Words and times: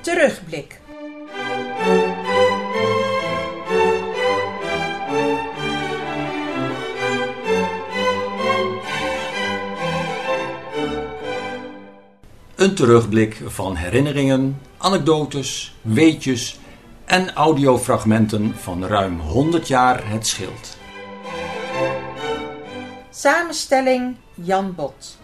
Terugblik. 0.00 0.80
Een 12.56 12.74
terugblik 12.74 13.40
van 13.46 13.76
herinneringen, 13.76 14.60
anekdotes, 14.78 15.74
weetjes 15.82 16.58
en 17.08 17.34
audiofragmenten 17.34 18.54
van 18.56 18.86
ruim 18.86 19.20
100 19.20 19.68
jaar 19.68 20.10
het 20.10 20.26
schild. 20.26 20.76
Samenstelling 23.10 24.16
Jan 24.34 24.74
Bot. 24.74 25.16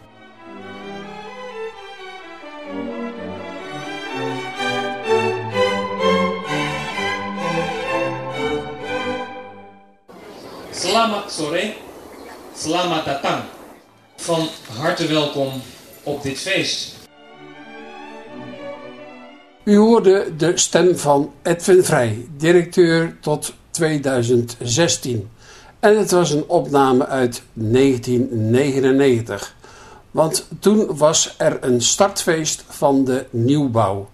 Selamat 10.71 11.33
sore, 11.33 11.75
selamat 12.57 13.05
datang. 13.05 13.43
Van 14.17 14.49
harte 14.79 15.07
welkom 15.07 15.63
op 16.03 16.23
dit 16.23 16.39
feest. 16.39 16.94
U 19.65 19.77
hoorde 19.77 20.27
de 20.37 20.59
stem 20.59 20.97
van 20.97 21.33
Edwin 21.43 21.85
Vrij, 21.85 22.29
directeur 22.37 23.17
tot 23.21 23.55
2016. 23.71 25.31
En 25.81 25.99
het 25.99 26.11
was 26.11 26.31
een 26.31 26.45
opname 26.47 27.07
uit 27.07 27.43
1999. 27.53 29.55
Want 30.11 30.49
toen 30.59 30.97
was 30.97 31.35
er 31.39 31.59
een 31.61 31.83
startfeest 31.83 32.65
van 32.69 33.05
de 33.05 33.27
nieuwbouw. 33.31 34.09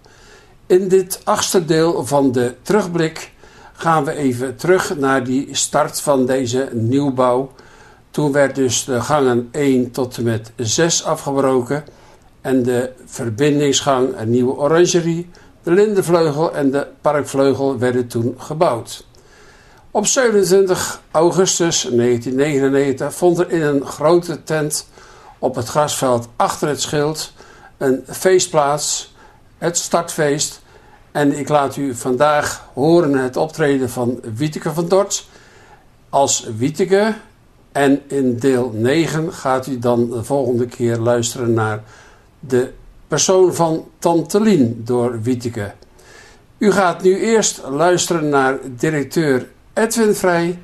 In 0.65 0.87
dit 0.87 1.21
achtste 1.23 1.65
deel 1.65 2.05
van 2.05 2.31
de 2.31 2.55
terugblik 2.61 3.31
gaan 3.73 4.03
we 4.03 4.15
even 4.15 4.55
terug 4.55 4.97
naar 4.97 5.23
die 5.23 5.47
start 5.51 6.01
van 6.01 6.25
deze 6.25 6.69
nieuwbouw. 6.73 7.51
Toen 8.11 8.31
werd 8.31 8.55
dus 8.55 8.85
de 8.85 9.01
gangen 9.01 9.49
1 9.51 9.91
tot 9.91 10.17
en 10.17 10.23
met 10.23 10.51
6 10.55 11.03
afgebroken 11.03 11.83
en 12.41 12.63
de 12.63 12.91
verbindingsgang, 13.05 14.09
een 14.17 14.29
nieuwe 14.29 14.55
orangerie, 14.55 15.29
de 15.63 15.71
lindenvleugel 15.71 16.53
en 16.53 16.71
de 16.71 16.87
parkvleugel 17.01 17.77
werden 17.77 18.07
toen 18.07 18.35
gebouwd. 18.37 19.05
Op 19.91 20.05
27 20.05 21.01
augustus 21.11 21.81
1999 21.81 23.13
vond 23.13 23.39
er 23.39 23.51
in 23.51 23.61
een 23.61 23.85
grote 23.85 24.43
tent 24.43 24.87
op 25.39 25.55
het 25.55 25.67
grasveld 25.67 26.27
achter 26.35 26.67
het 26.67 26.81
schild 26.81 27.33
een 27.77 28.03
feest 28.07 28.49
plaats, 28.49 29.13
het 29.57 29.77
startfeest. 29.77 30.61
En 31.11 31.37
ik 31.37 31.49
laat 31.49 31.75
u 31.75 31.95
vandaag 31.95 32.67
horen 32.73 33.13
het 33.13 33.35
optreden 33.35 33.89
van 33.89 34.19
Wieteke 34.35 34.73
van 34.73 34.87
Dort 34.87 35.27
als 36.09 36.47
Wieteke. 36.57 37.13
En 37.71 38.01
in 38.07 38.37
deel 38.37 38.71
9 38.73 39.33
gaat 39.33 39.67
u 39.67 39.79
dan 39.79 40.09
de 40.09 40.23
volgende 40.23 40.65
keer 40.65 40.97
luisteren 40.97 41.53
naar 41.53 41.83
de 42.39 42.73
persoon 43.11 43.55
van 43.55 43.89
Tante 43.99 44.41
Lien 44.41 44.81
door 44.85 45.21
Wieteke. 45.21 45.73
U 46.57 46.71
gaat 46.71 47.01
nu 47.01 47.19
eerst 47.19 47.61
luisteren 47.69 48.29
naar 48.29 48.57
directeur 48.77 49.47
Edwin 49.73 50.15
Vrij, 50.15 50.59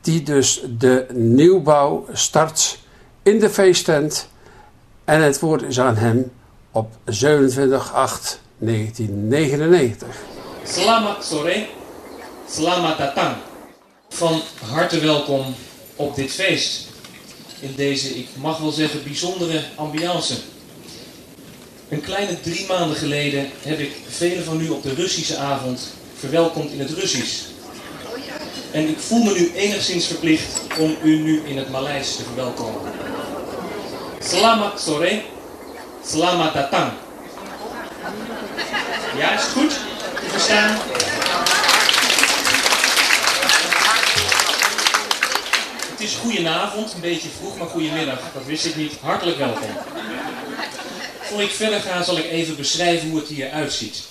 die 0.00 0.22
dus 0.22 0.62
de 0.78 1.06
nieuwbouw 1.12 2.06
start 2.12 2.78
in 3.22 3.38
de 3.38 3.50
feesttent. 3.50 4.28
En 5.04 5.22
het 5.22 5.40
woord 5.40 5.62
is 5.62 5.80
aan 5.80 5.96
hem 5.96 6.32
op 6.70 6.96
27 7.04 7.92
8 7.92 8.40
1999. 8.58 10.16
Selamat 10.64 11.24
sore, 11.24 11.66
selamat 12.48 12.98
datang. 12.98 13.36
Van 14.08 14.40
harte 14.70 15.00
welkom 15.00 15.54
op 15.96 16.14
dit 16.14 16.30
feest. 16.30 16.88
In 17.60 17.72
deze, 17.76 18.08
ik 18.08 18.28
mag 18.36 18.58
wel 18.58 18.72
zeggen, 18.72 19.02
bijzondere 19.02 19.62
ambiance. 19.76 20.34
Een 21.90 22.00
kleine 22.00 22.40
drie 22.40 22.66
maanden 22.66 22.96
geleden 22.96 23.50
heb 23.62 23.78
ik 23.78 23.92
velen 24.08 24.44
van 24.44 24.60
u 24.60 24.68
op 24.68 24.82
de 24.82 24.94
Russische 24.94 25.36
avond 25.36 25.80
verwelkomd 26.18 26.70
in 26.70 26.80
het 26.80 26.90
Russisch. 26.90 27.42
En 28.72 28.88
ik 28.88 28.98
voel 28.98 29.22
me 29.22 29.32
nu 29.32 29.52
enigszins 29.54 30.06
verplicht 30.06 30.60
om 30.78 30.96
u 31.02 31.16
nu 31.16 31.42
in 31.46 31.56
het 31.56 31.70
Maleis 31.70 32.16
te 32.16 32.22
verwelkomen. 32.22 32.92
Selamat 34.18 34.80
sore, 34.80 35.22
selamat 36.06 36.54
datang. 36.54 36.92
Ja, 39.16 39.32
is 39.32 39.42
het 39.42 39.52
goed? 39.52 39.70
Te 40.14 40.30
verstaan? 40.30 40.76
Het 45.90 46.00
is 46.00 46.14
goedenavond, 46.14 46.92
een 46.92 47.00
beetje 47.00 47.28
vroeg, 47.38 47.58
maar 47.58 47.68
goedemiddag. 47.68 48.18
Dat 48.34 48.44
wist 48.46 48.64
ik 48.64 48.76
niet. 48.76 48.92
Hartelijk 49.00 49.38
welkom. 49.38 49.70
Voor 51.30 51.42
ik 51.42 51.50
verder 51.50 51.80
ga, 51.80 52.02
zal 52.02 52.18
ik 52.18 52.30
even 52.30 52.56
beschrijven 52.56 53.10
hoe 53.10 53.18
het 53.18 53.28
hier 53.28 53.50
uitziet. 53.50 54.02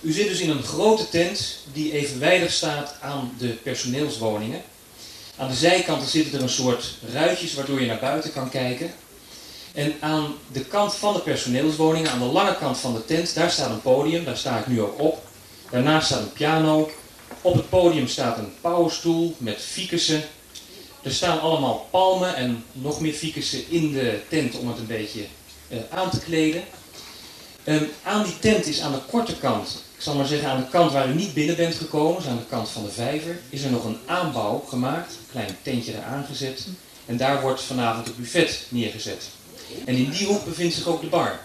U 0.00 0.12
zit 0.12 0.28
dus 0.28 0.40
in 0.40 0.50
een 0.50 0.62
grote 0.62 1.08
tent 1.08 1.58
die 1.72 1.92
evenwijdig 1.92 2.52
staat 2.52 2.94
aan 3.00 3.32
de 3.38 3.48
personeelswoningen. 3.48 4.62
Aan 5.36 5.48
de 5.48 5.54
zijkanten 5.54 6.08
zitten 6.08 6.34
er 6.34 6.42
een 6.42 6.48
soort 6.48 6.94
ruitjes 7.12 7.54
waardoor 7.54 7.80
je 7.80 7.86
naar 7.86 7.98
buiten 7.98 8.32
kan 8.32 8.50
kijken. 8.50 8.94
En 9.74 9.94
aan 10.00 10.34
de 10.52 10.64
kant 10.64 10.94
van 10.94 11.12
de 11.12 11.20
personeelswoningen, 11.20 12.10
aan 12.10 12.18
de 12.18 12.24
lange 12.24 12.56
kant 12.56 12.78
van 12.78 12.94
de 12.94 13.04
tent, 13.04 13.34
daar 13.34 13.50
staat 13.50 13.70
een 13.70 13.82
podium, 13.82 14.24
daar 14.24 14.36
sta 14.36 14.58
ik 14.58 14.66
nu 14.66 14.80
ook 14.80 15.00
op. 15.00 15.22
Daarnaast 15.70 16.06
staat 16.06 16.20
een 16.20 16.32
piano. 16.32 16.90
Op 17.42 17.54
het 17.54 17.68
podium 17.68 18.08
staat 18.08 18.38
een 18.38 18.52
powerstoel 18.60 19.34
met 19.38 19.60
ficussen. 19.60 20.22
Er 21.02 21.12
staan 21.12 21.40
allemaal 21.40 21.86
palmen 21.90 22.34
en 22.34 22.64
nog 22.72 23.00
meer 23.00 23.12
ficussen 23.12 23.70
in 23.70 23.92
de 23.92 24.20
tent 24.28 24.58
om 24.58 24.68
het 24.68 24.78
een 24.78 24.86
beetje 24.86 25.26
aan 25.90 26.10
te 26.10 26.20
kleden. 26.20 26.62
Um, 27.64 27.90
aan 28.02 28.22
die 28.24 28.38
tent 28.38 28.66
is 28.66 28.80
aan 28.80 28.92
de 28.92 29.00
korte 29.10 29.36
kant, 29.36 29.82
ik 29.96 30.02
zal 30.02 30.14
maar 30.14 30.26
zeggen 30.26 30.48
aan 30.48 30.60
de 30.60 30.68
kant 30.68 30.92
waar 30.92 31.08
u 31.08 31.14
niet 31.14 31.34
binnen 31.34 31.56
bent 31.56 31.74
gekomen, 31.74 32.16
dus 32.16 32.30
aan 32.30 32.36
de 32.36 32.46
kant 32.48 32.68
van 32.68 32.82
de 32.82 32.90
vijver, 32.90 33.40
is 33.48 33.62
er 33.62 33.70
nog 33.70 33.84
een 33.84 33.98
aanbouw 34.06 34.64
gemaakt, 34.68 35.12
een 35.12 35.30
klein 35.30 35.56
tentje 35.62 35.92
eraan 35.94 36.24
gezet. 36.24 36.66
En 37.06 37.16
daar 37.16 37.40
wordt 37.40 37.62
vanavond 37.62 38.06
het 38.06 38.16
buffet 38.16 38.66
neergezet. 38.68 39.24
En 39.84 39.96
in 39.96 40.10
die 40.10 40.26
hoek 40.26 40.44
bevindt 40.44 40.74
zich 40.74 40.86
ook 40.86 41.00
de 41.00 41.06
bar. 41.06 41.40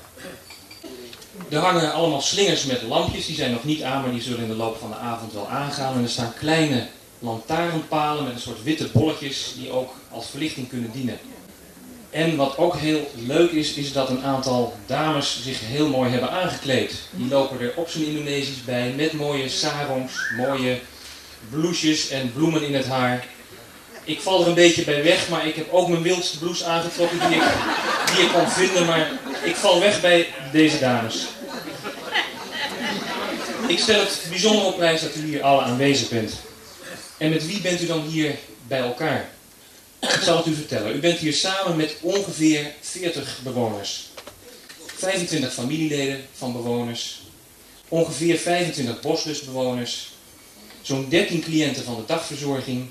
Er 1.50 1.59
hangen 1.59 1.94
allemaal 1.94 2.22
slingers 2.22 2.66
met 2.66 2.81
lampjes, 2.81 3.25
die 3.25 3.35
zijn 3.35 3.51
nog 3.51 3.63
niet 3.63 3.83
aan, 3.83 4.01
maar 4.01 4.12
die 4.12 4.22
zullen 4.22 4.44
in 4.44 4.47
de 4.47 4.56
loop 4.56 4.78
van 4.78 4.89
de 4.89 4.95
avond 4.95 5.33
wel 5.33 5.47
aangaan. 5.47 5.95
En 5.95 6.03
er 6.03 6.09
staan 6.09 6.33
kleine 6.39 6.88
lantaarnpalen 7.19 8.23
met 8.23 8.33
een 8.33 8.39
soort 8.39 8.63
witte 8.63 8.88
bolletjes 8.94 9.53
die 9.57 9.72
ook 9.72 9.94
als 10.12 10.25
verlichting 10.29 10.69
kunnen 10.69 10.91
dienen. 10.91 11.19
En 12.13 12.35
wat 12.35 12.57
ook 12.57 12.75
heel 12.75 13.12
leuk 13.16 13.51
is, 13.51 13.74
is 13.74 13.94
dat 13.94 14.09
een 14.09 14.24
aantal 14.24 14.78
dames 14.85 15.40
zich 15.44 15.59
heel 15.59 15.88
mooi 15.88 16.12
hebben 16.12 16.31
aangekleed. 16.31 16.94
Die 17.12 17.28
lopen 17.28 17.59
er 17.59 17.74
op 17.75 17.90
zijn 17.90 18.06
Indonesisch 18.06 18.63
bij 18.66 18.94
met 18.96 19.13
mooie 19.13 19.50
sarongs, 19.50 20.13
mooie 20.38 20.79
blouses 21.50 22.09
en 22.09 22.34
bloemen 22.34 22.63
in 22.63 22.75
het 22.75 22.88
haar. 22.88 23.25
Ik 24.03 24.22
val 24.22 24.41
er 24.41 24.47
een 24.47 24.53
beetje 24.53 24.84
bij 24.84 25.03
weg, 25.03 25.29
maar 25.29 25.47
ik 25.47 25.56
heb 25.56 25.68
ook 25.72 25.88
mijn 25.88 26.01
wildste 26.01 26.38
blouse 26.40 26.66
aangetrokken 26.66 27.19
die 27.19 27.38
ik, 27.38 27.44
die 28.16 28.25
ik 28.25 28.31
kon 28.34 28.50
vinden. 28.50 28.85
Maar 28.85 29.12
ik 29.44 29.56
val 29.56 29.80
weg 29.80 30.01
bij 30.01 30.28
deze 30.51 30.80
dames. 30.80 31.25
Ik 33.68 33.80
stel 33.80 34.00
het 34.00 34.25
bijzonder 34.30 34.66
op 34.66 34.75
prijs 34.75 35.01
dat 35.01 35.16
u 35.16 35.25
hier 35.25 35.44
alle 35.44 35.62
aanwezig 35.62 36.09
bent. 36.09 36.34
En 37.18 37.30
met 37.30 37.45
wie 37.45 37.62
bent 37.62 37.81
u 37.81 37.85
dan 37.85 38.01
hier 38.01 38.36
bij 38.68 38.80
elkaar? 38.80 39.32
Ik 40.03 40.19
zal 40.23 40.38
het 40.38 40.45
u 40.45 40.53
vertellen. 40.53 40.95
U 40.95 41.00
bent 41.00 41.17
hier 41.17 41.33
samen 41.33 41.75
met 41.75 41.95
ongeveer 42.01 42.73
40 42.81 43.39
bewoners. 43.44 44.09
25 44.85 45.53
familieleden 45.53 46.21
van 46.33 46.53
bewoners. 46.53 47.21
Ongeveer 47.88 48.38
25 48.38 49.01
boslustbewoners. 49.01 50.11
Zo'n 50.81 51.09
13 51.09 51.41
cliënten 51.41 51.83
van 51.83 51.95
de 51.95 52.05
dagverzorging. 52.05 52.89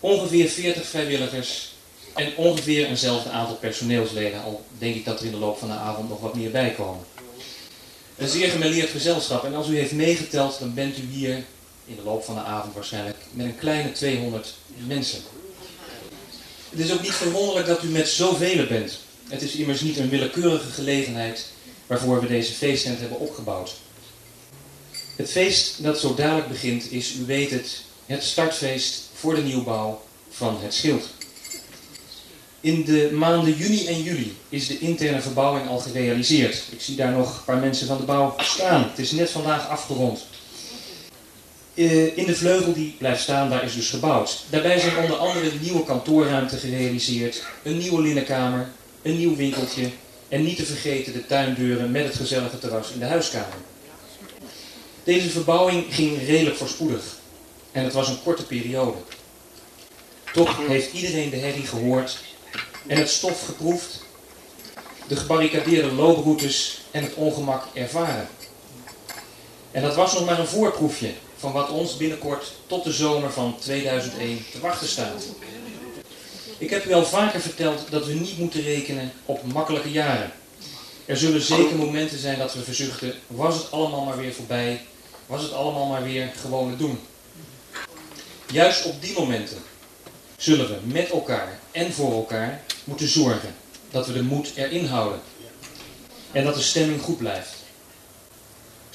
Ongeveer 0.00 0.48
40 0.48 0.86
vrijwilligers. 0.86 1.72
En 2.14 2.36
ongeveer 2.36 2.86
eenzelfde 2.86 3.30
aantal 3.30 3.56
personeelsleden. 3.56 4.42
Al 4.42 4.64
denk 4.78 4.94
ik 4.94 5.04
dat 5.04 5.20
er 5.20 5.26
in 5.26 5.32
de 5.32 5.38
loop 5.38 5.58
van 5.58 5.68
de 5.68 5.74
avond 5.74 6.08
nog 6.08 6.20
wat 6.20 6.34
meer 6.34 6.50
bij 6.50 6.70
komen. 6.70 7.04
Een 8.16 8.28
zeer 8.28 8.50
gemêleerd 8.50 8.90
gezelschap. 8.90 9.44
En 9.44 9.54
als 9.54 9.68
u 9.68 9.76
heeft 9.76 9.92
meegeteld, 9.92 10.58
dan 10.58 10.74
bent 10.74 10.98
u 10.98 11.02
hier 11.10 11.44
in 11.86 11.96
de 11.96 12.02
loop 12.04 12.24
van 12.24 12.34
de 12.34 12.40
avond 12.40 12.74
waarschijnlijk 12.74 13.16
met 13.30 13.46
een 13.46 13.58
kleine 13.58 13.92
200 13.92 14.54
mensen. 14.86 15.20
Het 16.70 16.78
is 16.78 16.92
ook 16.92 17.02
niet 17.02 17.12
verwonderlijk 17.12 17.66
dat 17.66 17.82
u 17.82 17.88
met 17.88 18.08
zoveel 18.08 18.66
bent. 18.66 18.98
Het 19.28 19.42
is 19.42 19.54
immers 19.54 19.80
niet 19.80 19.98
een 19.98 20.08
willekeurige 20.08 20.70
gelegenheid 20.70 21.46
waarvoor 21.86 22.20
we 22.20 22.26
deze 22.26 22.52
feesttent 22.52 23.00
hebben 23.00 23.18
opgebouwd. 23.18 23.74
Het 25.16 25.30
feest 25.30 25.82
dat 25.82 26.00
zo 26.00 26.14
dadelijk 26.14 26.48
begint 26.48 26.92
is, 26.92 27.14
u 27.14 27.24
weet 27.26 27.50
het, 27.50 27.82
het 28.06 28.22
startfeest 28.22 29.02
voor 29.14 29.34
de 29.34 29.42
nieuwbouw 29.42 30.02
van 30.30 30.58
het 30.62 30.74
schild. 30.74 31.08
In 32.60 32.84
de 32.84 33.10
maanden 33.12 33.56
juni 33.56 33.86
en 33.86 34.02
juli 34.02 34.36
is 34.48 34.66
de 34.66 34.78
interne 34.78 35.20
verbouwing 35.20 35.68
al 35.68 35.78
gerealiseerd. 35.78 36.62
Ik 36.70 36.80
zie 36.80 36.96
daar 36.96 37.12
nog 37.12 37.36
een 37.36 37.44
paar 37.44 37.58
mensen 37.58 37.86
van 37.86 37.96
de 37.96 38.02
bouw 38.02 38.34
staan. 38.38 38.82
Het 38.82 38.98
is 38.98 39.10
net 39.10 39.30
vandaag 39.30 39.68
afgerond. 39.68 40.26
Eh, 41.78 42.16
in 42.16 42.26
de 42.26 42.36
vleugel 42.36 42.72
die 42.72 42.94
blijft 42.98 43.22
staan, 43.22 43.50
daar 43.50 43.64
is 43.64 43.74
dus 43.74 43.90
gebouwd. 43.90 44.44
Daarbij 44.50 44.78
zijn 44.78 44.96
onder 44.96 45.16
andere 45.16 45.50
de 45.50 45.58
nieuwe 45.60 45.84
kantoorruimte 45.84 46.56
gerealiseerd, 46.56 47.42
een 47.62 47.78
nieuwe 47.78 48.02
linnenkamer, 48.02 48.68
een 49.02 49.16
nieuw 49.16 49.36
winkeltje 49.36 49.90
en 50.28 50.42
niet 50.42 50.56
te 50.56 50.64
vergeten 50.64 51.12
de 51.12 51.26
tuindeuren 51.26 51.90
met 51.90 52.04
het 52.04 52.14
gezellige 52.14 52.58
terras 52.58 52.90
in 52.90 52.98
de 52.98 53.04
huiskamer. 53.04 53.54
Deze 55.04 55.30
verbouwing 55.30 55.84
ging 55.94 56.26
redelijk 56.26 56.56
voorspoedig 56.56 57.02
en 57.72 57.84
het 57.84 57.92
was 57.92 58.08
een 58.08 58.22
korte 58.22 58.46
periode. 58.46 58.98
Toch 60.32 60.66
heeft 60.66 60.92
iedereen 60.92 61.30
de 61.30 61.36
herrie 61.36 61.66
gehoord 61.66 62.18
en 62.86 62.96
het 62.96 63.10
stof 63.10 63.44
geproefd, 63.44 64.02
de 65.08 65.16
gebarricadeerde 65.16 65.92
looproutes 65.92 66.80
en 66.90 67.02
het 67.02 67.14
ongemak 67.14 67.64
ervaren. 67.74 68.28
En 69.70 69.82
dat 69.82 69.94
was 69.94 70.12
nog 70.12 70.24
maar 70.24 70.38
een 70.38 70.46
voorproefje 70.46 71.10
van 71.38 71.52
wat 71.52 71.70
ons 71.70 71.96
binnenkort 71.96 72.52
tot 72.66 72.84
de 72.84 72.92
zomer 72.92 73.32
van 73.32 73.56
2001 73.58 74.44
te 74.52 74.60
wachten 74.60 74.88
staat. 74.88 75.24
Ik 76.58 76.70
heb 76.70 76.84
u 76.86 76.92
al 76.92 77.04
vaker 77.04 77.40
verteld 77.40 77.90
dat 77.90 78.06
we 78.06 78.12
niet 78.12 78.38
moeten 78.38 78.62
rekenen 78.62 79.12
op 79.24 79.52
makkelijke 79.52 79.90
jaren. 79.90 80.32
Er 81.06 81.16
zullen 81.16 81.40
zeker 81.40 81.76
momenten 81.76 82.18
zijn 82.18 82.38
dat 82.38 82.54
we 82.54 82.62
verzuchten, 82.62 83.14
was 83.26 83.54
het 83.54 83.70
allemaal 83.70 84.04
maar 84.04 84.16
weer 84.16 84.32
voorbij, 84.32 84.80
was 85.26 85.42
het 85.42 85.52
allemaal 85.52 85.86
maar 85.86 86.02
weer 86.02 86.32
gewoon 86.40 86.68
het 86.68 86.78
doen. 86.78 86.98
Juist 88.52 88.84
op 88.84 89.02
die 89.02 89.18
momenten 89.18 89.58
zullen 90.36 90.68
we 90.68 90.76
met 90.84 91.10
elkaar 91.10 91.58
en 91.70 91.92
voor 91.92 92.12
elkaar 92.12 92.62
moeten 92.84 93.08
zorgen 93.08 93.54
dat 93.90 94.06
we 94.06 94.12
de 94.12 94.22
moed 94.22 94.52
erin 94.54 94.86
houden. 94.86 95.20
En 96.32 96.44
dat 96.44 96.54
de 96.54 96.62
stemming 96.62 97.00
goed 97.00 97.18
blijft. 97.18 97.57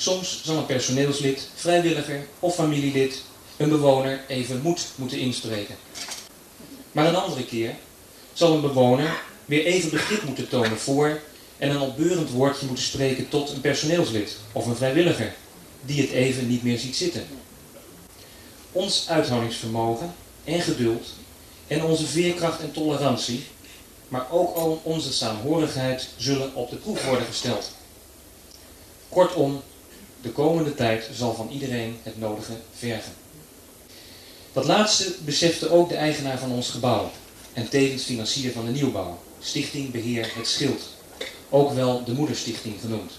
Soms 0.03 0.41
zal 0.43 0.57
een 0.57 0.65
personeelslid, 0.65 1.47
vrijwilliger 1.55 2.27
of 2.39 2.55
familielid 2.55 3.21
een 3.57 3.69
bewoner 3.69 4.23
even 4.27 4.61
moed 4.61 4.87
moeten 4.95 5.19
inspreken. 5.19 5.75
Maar 6.91 7.05
een 7.05 7.15
andere 7.15 7.45
keer 7.45 7.75
zal 8.33 8.53
een 8.53 8.61
bewoner 8.61 9.21
weer 9.45 9.65
even 9.65 9.89
begrip 9.89 10.23
moeten 10.23 10.49
tonen 10.49 10.77
voor 10.77 11.21
en 11.57 11.69
een 11.69 11.79
opbeurend 11.79 12.29
woordje 12.29 12.65
moeten 12.65 12.85
spreken 12.85 13.29
tot 13.29 13.49
een 13.49 13.61
personeelslid 13.61 14.37
of 14.51 14.65
een 14.65 14.75
vrijwilliger 14.75 15.33
die 15.81 16.01
het 16.01 16.11
even 16.11 16.47
niet 16.47 16.63
meer 16.63 16.79
ziet 16.79 16.95
zitten. 16.95 17.27
Ons 18.71 19.09
uithoudingsvermogen 19.09 20.13
en 20.43 20.61
geduld 20.61 21.07
en 21.67 21.83
onze 21.83 22.05
veerkracht 22.05 22.61
en 22.61 22.71
tolerantie, 22.71 23.43
maar 24.07 24.31
ook 24.31 24.55
al 24.55 24.81
onze 24.83 25.13
saamhorigheid 25.13 26.07
zullen 26.17 26.55
op 26.55 26.69
de 26.69 26.75
proef 26.75 27.05
worden 27.05 27.27
gesteld. 27.27 27.71
Kortom, 29.09 29.61
de 30.23 30.31
komende 30.31 30.75
tijd 30.75 31.09
zal 31.13 31.33
van 31.33 31.49
iedereen 31.49 31.97
het 32.03 32.19
nodige 32.19 32.53
vergen. 32.77 33.11
Dat 34.53 34.65
laatste 34.65 35.15
besefte 35.25 35.69
ook 35.69 35.89
de 35.89 35.95
eigenaar 35.95 36.37
van 36.37 36.51
ons 36.51 36.69
gebouw 36.69 37.11
en 37.53 37.69
tevens 37.69 38.03
financier 38.03 38.51
van 38.51 38.65
de 38.65 38.71
nieuwbouw, 38.71 39.19
Stichting 39.39 39.91
Beheer 39.91 40.31
Het 40.35 40.47
Schild, 40.47 40.81
ook 41.49 41.73
wel 41.73 42.03
de 42.03 42.13
Moederstichting 42.13 42.75
genoemd. 42.81 43.11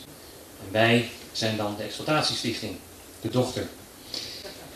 En 0.67 0.73
wij 0.73 1.09
zijn 1.33 1.57
dan 1.57 1.75
de 1.77 1.83
exploitatiestichting, 1.83 2.77
de 3.21 3.31
dochter. 3.31 3.69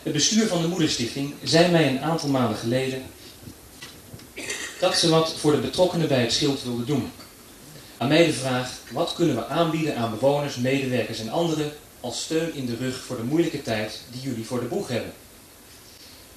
Het 0.02 0.12
bestuur 0.12 0.46
van 0.46 0.62
de 0.62 0.68
Moederstichting 0.68 1.34
zei 1.42 1.70
mij 1.70 1.88
een 1.88 2.00
aantal 2.00 2.28
maanden 2.28 2.58
geleden 2.58 3.02
dat 4.80 4.96
ze 4.96 5.08
wat 5.08 5.32
voor 5.32 5.52
de 5.52 5.58
betrokkenen 5.58 6.08
bij 6.08 6.20
het 6.20 6.32
schild 6.32 6.62
wilden 6.62 6.86
doen. 6.86 7.10
Aan 7.96 8.08
mij 8.08 8.26
de 8.26 8.32
vraag, 8.32 8.70
wat 8.90 9.14
kunnen 9.14 9.36
we 9.36 9.46
aanbieden 9.46 9.96
aan 9.96 10.10
bewoners, 10.10 10.56
medewerkers 10.56 11.18
en 11.18 11.30
anderen 11.30 11.72
als 12.00 12.22
steun 12.22 12.54
in 12.54 12.66
de 12.66 12.76
rug 12.76 12.96
voor 12.96 13.16
de 13.16 13.22
moeilijke 13.22 13.62
tijd 13.62 14.00
die 14.10 14.20
jullie 14.20 14.44
voor 14.44 14.60
de 14.60 14.66
boeg 14.66 14.88
hebben? 14.88 15.12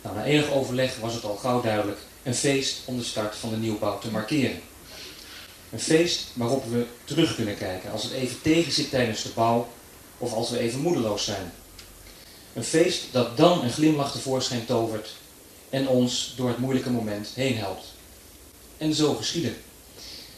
Nou, 0.02 0.16
na 0.16 0.24
enig 0.24 0.52
overleg 0.52 0.98
was 0.98 1.14
het 1.14 1.24
al 1.24 1.36
gauw 1.36 1.62
duidelijk 1.62 2.00
een 2.24 2.36
feest 2.36 2.82
om 2.86 2.98
de 2.98 3.04
start 3.04 3.36
van 3.36 3.50
de 3.50 3.58
nieuwbouw 3.58 4.00
te 4.00 4.12
markeren. 4.12 4.62
Een 5.72 5.80
feest 5.80 6.26
waarop 6.34 6.66
we 6.66 6.86
terug 7.04 7.36
kunnen 7.36 7.58
kijken 7.58 7.92
als 7.92 8.04
het 8.04 8.12
even 8.12 8.42
tegen 8.42 8.72
zit 8.72 8.90
tijdens 8.90 9.24
de 9.24 9.30
bouw 9.30 9.68
of 10.18 10.34
als 10.34 10.50
we 10.50 10.60
even 10.60 10.80
moedeloos 10.80 11.24
zijn. 11.24 11.52
Een 12.54 12.64
feest 12.64 13.04
dat 13.12 13.38
dan 13.38 13.64
een 13.64 13.72
glimlach 13.72 14.12
tevoorschijn 14.12 14.66
tovert 14.66 15.16
en 15.70 15.88
ons 15.88 16.34
door 16.38 16.48
het 16.48 16.58
moeilijke 16.58 16.90
moment 16.90 17.30
heen 17.36 17.58
helpt. 17.58 17.86
En 18.78 18.94
zo 18.94 19.14
geschiedde. 19.14 19.54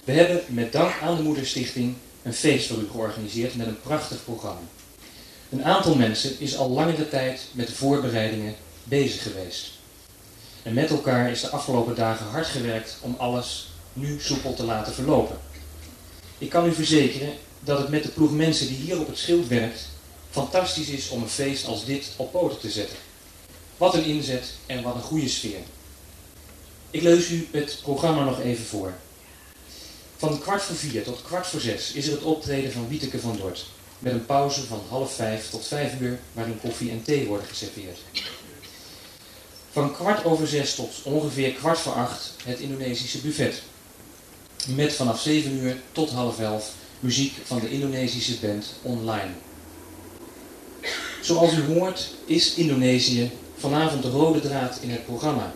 We 0.03 0.11
hebben 0.11 0.41
met 0.47 0.71
dank 0.71 0.93
aan 1.01 1.15
de 1.15 1.23
Moederstichting 1.23 1.95
een 2.23 2.33
feest 2.33 2.67
voor 2.67 2.77
u 2.77 2.87
georganiseerd 2.91 3.55
met 3.55 3.67
een 3.67 3.81
prachtig 3.81 4.23
programma. 4.23 4.61
Een 5.53 5.65
aantal 5.65 5.95
mensen 5.95 6.39
is 6.39 6.57
al 6.57 6.69
langere 6.69 7.09
tijd 7.09 7.41
met 7.51 7.67
de 7.67 7.73
voorbereidingen 7.73 8.55
bezig 8.83 9.23
geweest. 9.23 9.71
En 10.63 10.73
met 10.73 10.89
elkaar 10.89 11.31
is 11.31 11.41
de 11.41 11.49
afgelopen 11.49 11.95
dagen 11.95 12.25
hard 12.25 12.45
gewerkt 12.45 12.97
om 13.01 13.15
alles 13.17 13.69
nu 13.93 14.19
soepel 14.19 14.53
te 14.53 14.63
laten 14.63 14.93
verlopen. 14.93 15.37
Ik 16.37 16.49
kan 16.49 16.67
u 16.67 16.73
verzekeren 16.73 17.33
dat 17.59 17.77
het 17.77 17.89
met 17.89 18.03
de 18.03 18.09
ploeg 18.09 18.31
mensen 18.31 18.67
die 18.67 18.75
hier 18.75 18.99
op 18.99 19.07
het 19.07 19.17
schild 19.17 19.47
werkt 19.47 19.87
fantastisch 20.29 20.89
is 20.89 21.09
om 21.09 21.21
een 21.21 21.29
feest 21.29 21.65
als 21.65 21.85
dit 21.85 22.11
op 22.15 22.31
poten 22.31 22.59
te 22.59 22.69
zetten. 22.69 22.97
Wat 23.77 23.93
een 23.93 24.05
inzet 24.05 24.45
en 24.65 24.83
wat 24.83 24.95
een 24.95 25.01
goede 25.01 25.29
sfeer. 25.29 25.59
Ik 26.91 27.01
lees 27.01 27.29
u 27.29 27.47
het 27.51 27.79
programma 27.81 28.23
nog 28.23 28.41
even 28.41 28.65
voor. 28.65 28.93
Van 30.17 30.39
kwart 30.39 30.61
voor 30.61 30.75
vier 30.75 31.03
tot 31.03 31.21
kwart 31.21 31.47
voor 31.47 31.59
zes 31.59 31.91
is 31.91 32.07
er 32.07 32.13
het 32.13 32.23
optreden 32.23 32.71
van 32.71 32.87
Wieteke 32.87 33.19
van 33.19 33.37
Dort. 33.37 33.65
Met 34.03 34.13
een 34.13 34.25
pauze 34.25 34.63
van 34.63 34.81
half 34.89 35.13
vijf 35.13 35.49
tot 35.49 35.67
vijf 35.67 35.99
uur 35.99 36.19
waarin 36.33 36.59
koffie 36.59 36.91
en 36.91 37.03
thee 37.03 37.27
worden 37.27 37.47
geserveerd. 37.47 37.97
Van 39.71 39.93
kwart 39.93 40.25
over 40.25 40.47
zes 40.47 40.75
tot 40.75 41.01
ongeveer 41.03 41.51
kwart 41.51 41.79
voor 41.79 41.93
acht 41.93 42.33
het 42.45 42.59
Indonesische 42.59 43.17
buffet. 43.17 43.61
Met 44.67 44.93
vanaf 44.93 45.21
zeven 45.21 45.51
uur 45.51 45.77
tot 45.91 46.09
half 46.09 46.39
elf 46.39 46.73
muziek 46.99 47.33
van 47.43 47.59
de 47.59 47.69
Indonesische 47.69 48.39
band 48.39 48.65
online. 48.81 49.31
Zoals 51.21 51.53
u 51.53 51.73
hoort 51.73 52.09
is 52.25 52.53
Indonesië 52.53 53.31
vanavond 53.57 54.03
de 54.03 54.09
rode 54.09 54.39
draad 54.39 54.77
in 54.81 54.89
het 54.89 55.05
programma. 55.05 55.53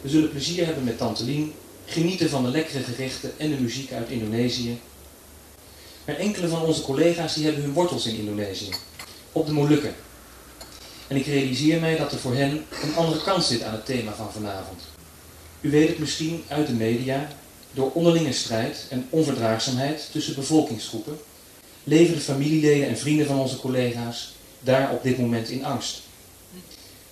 We 0.00 0.08
zullen 0.08 0.30
plezier 0.30 0.66
hebben 0.66 0.84
met 0.84 0.98
Tante 0.98 1.24
Lien, 1.24 1.52
genieten 1.86 2.30
van 2.30 2.44
de 2.44 2.50
lekkere 2.50 2.82
gerechten 2.82 3.32
en 3.36 3.50
de 3.50 3.56
muziek 3.56 3.92
uit 3.92 4.08
Indonesië. 4.08 4.78
Maar 6.06 6.16
enkele 6.16 6.48
van 6.48 6.62
onze 6.62 6.82
collega's 6.82 7.34
die 7.34 7.44
hebben 7.44 7.62
hun 7.62 7.72
wortels 7.72 8.06
in 8.06 8.18
Indonesië, 8.18 8.70
op 9.32 9.46
de 9.46 9.52
Molukken. 9.52 9.94
En 11.08 11.16
ik 11.16 11.26
realiseer 11.26 11.80
mij 11.80 11.96
dat 11.96 12.12
er 12.12 12.18
voor 12.18 12.34
hen 12.34 12.64
een 12.82 12.94
andere 12.96 13.22
kant 13.22 13.44
zit 13.44 13.62
aan 13.62 13.72
het 13.72 13.86
thema 13.86 14.14
van 14.14 14.32
vanavond. 14.32 14.82
U 15.60 15.70
weet 15.70 15.88
het 15.88 15.98
misschien 15.98 16.44
uit 16.48 16.66
de 16.66 16.72
media, 16.72 17.28
door 17.72 17.90
onderlinge 17.92 18.32
strijd 18.32 18.86
en 18.88 19.06
onverdraagzaamheid 19.10 20.08
tussen 20.12 20.34
bevolkingsgroepen 20.34 21.18
leven 21.86 22.14
de 22.14 22.20
familieleden 22.20 22.88
en 22.88 22.98
vrienden 22.98 23.26
van 23.26 23.38
onze 23.38 23.56
collega's 23.56 24.34
daar 24.60 24.90
op 24.90 25.02
dit 25.02 25.18
moment 25.18 25.48
in 25.48 25.64
angst. 25.64 26.02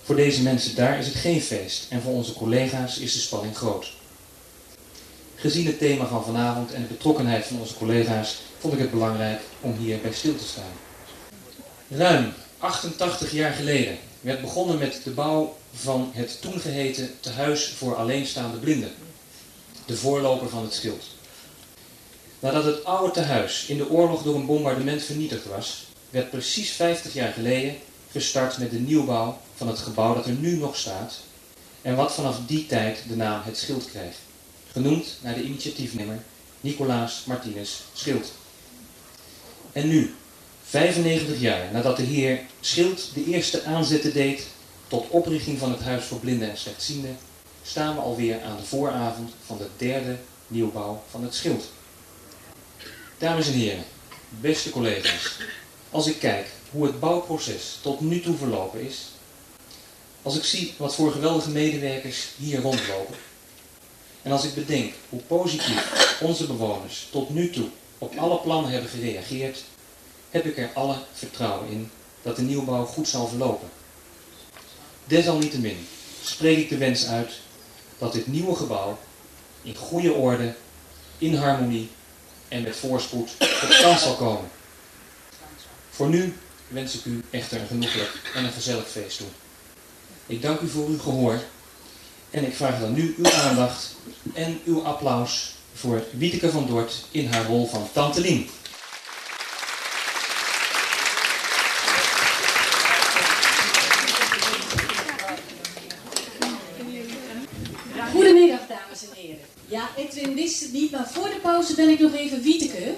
Voor 0.03 0.17
deze 0.17 0.43
mensen 0.43 0.75
daar 0.75 0.99
is 0.99 1.07
het 1.07 1.15
geen 1.15 1.43
feest 1.43 1.87
en 1.89 2.03
voor 2.03 2.13
onze 2.13 2.33
collega's 2.33 2.99
is 2.99 3.13
de 3.13 3.19
spanning 3.19 3.57
groot. 3.57 3.93
Gezien 5.35 5.67
het 5.67 5.79
thema 5.79 6.07
van 6.07 6.25
vanavond 6.25 6.73
en 6.73 6.83
de 6.83 6.89
betrokkenheid 6.89 7.45
van 7.45 7.61
onze 7.61 7.75
collega's 7.75 8.41
vond 8.65 8.77
ik 8.77 8.83
het 8.83 8.91
belangrijk 8.91 9.41
om 9.61 9.77
hier 9.77 10.01
bij 10.01 10.13
stil 10.13 10.37
te 10.37 10.45
staan. 10.45 10.73
Ruim 11.89 12.33
88 12.59 13.33
jaar 13.33 13.53
geleden 13.53 13.99
werd 14.21 14.41
begonnen 14.41 14.79
met 14.79 15.01
de 15.05 15.11
bouw 15.11 15.57
van 15.75 16.11
het 16.13 16.41
toen 16.41 16.61
geheten 16.61 17.11
Tehuis 17.21 17.69
voor 17.69 17.97
Alleenstaande 17.97 18.57
Blinden, 18.57 18.93
de 19.87 19.97
voorloper 19.97 20.49
van 20.49 20.63
het 20.63 20.75
schild. 20.75 21.05
Nadat 22.39 22.65
het 22.65 22.85
oude 22.85 23.13
tehuis 23.13 23.67
in 23.67 23.77
de 23.77 23.91
oorlog 23.91 24.23
door 24.23 24.35
een 24.35 24.47
bombardement 24.47 25.03
vernietigd 25.03 25.47
was, 25.47 25.87
werd 26.11 26.31
precies 26.31 26.71
50 26.71 27.15
jaar 27.15 27.33
geleden 27.33 27.77
gestart 28.11 28.59
met 28.59 28.71
de 28.71 28.79
nieuwbouw 28.79 29.39
van 29.57 29.69
het 29.69 29.79
gebouw 29.79 30.15
dat 30.15 30.27
er 30.27 30.33
nu 30.33 30.57
nog 30.57 30.77
staat 30.77 31.21
en 31.83 31.97
wat 31.97 32.15
vanaf 32.15 32.39
die 32.47 32.67
tijd 32.67 32.99
de 33.09 33.17
naam 33.17 33.41
Het 33.45 33.59
Schild 33.59 33.91
kreeg, 33.91 34.15
genoemd 34.73 35.07
naar 35.21 35.35
de 35.35 35.43
initiatiefnemer 35.43 36.23
Nicolaas 36.61 37.23
Martinez 37.25 37.81
Schild. 37.93 38.33
En 39.75 39.89
nu, 39.89 40.15
95 40.65 41.41
jaar 41.41 41.73
nadat 41.73 41.97
de 41.97 42.03
heer 42.03 42.41
Schild 42.61 43.15
de 43.15 43.25
eerste 43.25 43.65
aanzetten 43.65 44.13
deed 44.13 44.47
tot 44.89 45.09
oprichting 45.09 45.59
van 45.59 45.71
het 45.71 45.81
Huis 45.81 46.05
voor 46.05 46.19
Blinden 46.19 46.51
en 46.51 46.57
Slechtzienden, 46.57 47.19
staan 47.63 47.95
we 47.95 48.01
alweer 48.01 48.43
aan 48.43 48.57
de 48.57 48.63
vooravond 48.63 49.33
van 49.47 49.59
de 49.59 49.67
derde 49.77 50.17
nieuwbouw 50.47 51.03
van 51.11 51.23
het 51.23 51.35
Schild. 51.35 51.65
Dames 53.19 53.47
en 53.47 53.53
heren, 53.53 53.85
beste 54.29 54.71
collega's, 54.71 55.39
als 55.91 56.07
ik 56.07 56.19
kijk 56.19 56.47
hoe 56.71 56.87
het 56.87 57.01
bouwproces 57.01 57.79
tot 57.83 58.01
nu 58.01 58.21
toe 58.21 58.37
verlopen 58.37 58.81
is, 58.81 59.09
Als 60.23 60.37
ik 60.37 60.45
zie 60.45 60.75
wat 60.77 60.95
voor 60.95 61.13
geweldige 61.13 61.51
medewerkers 61.51 62.29
hier 62.37 62.61
rondlopen. 62.61 63.17
En 64.23 64.33
als 64.33 64.45
ik 64.45 64.55
bedenk 64.55 64.93
hoe 65.09 65.21
positief 65.21 66.17
onze 66.21 66.47
bewoners 66.47 67.09
tot 67.11 67.31
nu 67.31 67.51
toe 67.51 67.69
op 68.05 68.17
alle 68.17 68.39
plannen 68.39 68.71
hebben 68.71 68.91
gereageerd, 68.91 69.65
heb 70.31 70.45
ik 70.45 70.59
er 70.59 70.71
alle 70.75 70.97
vertrouwen 71.13 71.71
in 71.71 71.91
dat 72.23 72.37
de 72.37 72.43
nieuwbouw 72.43 72.85
goed 72.85 73.09
zal 73.09 73.27
verlopen. 73.27 73.69
Desalniettemin 75.05 75.87
spreek 76.23 76.59
ik 76.59 76.69
de 76.69 76.77
wens 76.77 77.07
uit 77.07 77.33
dat 77.99 78.13
dit 78.13 78.27
nieuwe 78.27 78.55
gebouw 78.55 78.99
in 79.63 79.77
goede 79.77 80.13
orde, 80.13 80.55
in 81.19 81.35
harmonie 81.35 81.91
en 82.49 82.63
met 82.63 82.77
voorspoed 82.77 83.39
tot 83.39 83.73
stand 83.73 84.01
zal 84.01 84.15
komen. 84.15 84.51
Voor 85.91 86.09
nu 86.09 86.37
wens 86.69 86.95
ik 86.95 87.05
u 87.05 87.25
echter 87.31 87.61
een 87.61 87.67
genoeglijk 87.67 88.31
en 88.35 88.45
een 88.45 88.53
gezellig 88.53 88.89
feest 88.89 89.19
toe. 89.19 89.27
Ik 90.27 90.43
dank 90.43 90.61
u 90.61 90.69
voor 90.69 90.87
uw 90.87 90.99
gehoor 90.99 91.43
en 92.31 92.47
ik 92.47 92.55
vraag 92.55 92.81
dan 92.81 92.93
nu 92.93 93.15
uw 93.19 93.31
aandacht 93.31 93.95
en 94.35 94.61
uw 94.65 94.85
applaus 94.85 95.55
voor 95.75 96.05
Wieteke 96.11 96.51
van 96.51 96.67
Dort 96.67 97.05
in 97.11 97.27
haar 97.27 97.47
rol 97.47 97.67
van 97.67 97.89
Tante 97.93 98.21
Lien. 98.21 98.49
Goedemiddag, 108.13 108.61
dames 108.69 109.03
en 109.03 109.09
heren. 109.15 109.39
Ja, 109.67 109.89
Edwin 109.97 110.35
wist 110.35 110.61
het 110.61 110.73
niet, 110.73 110.91
maar 110.91 111.11
voor 111.13 111.29
de 111.29 111.39
pauze 111.43 111.75
ben 111.75 111.89
ik 111.89 111.99
nog 111.99 112.15
even 112.15 112.43
Wieteke. 112.43 112.95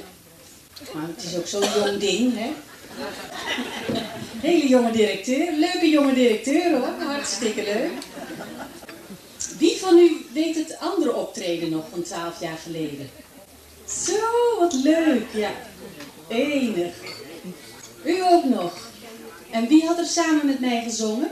Maar 0.92 1.08
het 1.16 1.24
is 1.24 1.36
ook 1.36 1.46
zo'n 1.46 1.80
jong 1.84 1.98
ding, 1.98 2.32
hè? 2.36 2.50
Hele 4.40 4.68
jonge 4.68 4.90
directeur. 4.90 5.52
Leuke 5.52 5.88
jonge 5.88 6.14
directeur, 6.14 6.70
hoor. 6.70 7.06
Hartstikke 7.06 7.62
leuk. 7.62 7.90
Van 9.86 9.98
u 9.98 10.26
weet 10.32 10.54
het 10.54 10.76
andere 10.80 11.14
optreden 11.14 11.70
nog 11.70 11.84
van 11.90 12.02
12 12.02 12.40
jaar 12.40 12.56
geleden? 12.56 13.10
Zo, 13.88 14.58
wat 14.58 14.72
leuk, 14.72 15.26
ja. 15.32 15.50
Enig. 16.28 16.94
U 18.04 18.22
ook 18.22 18.44
nog. 18.44 18.90
En 19.50 19.68
wie 19.68 19.86
had 19.86 19.98
er 19.98 20.06
samen 20.06 20.46
met 20.46 20.60
mij 20.60 20.82
gezongen? 20.82 21.30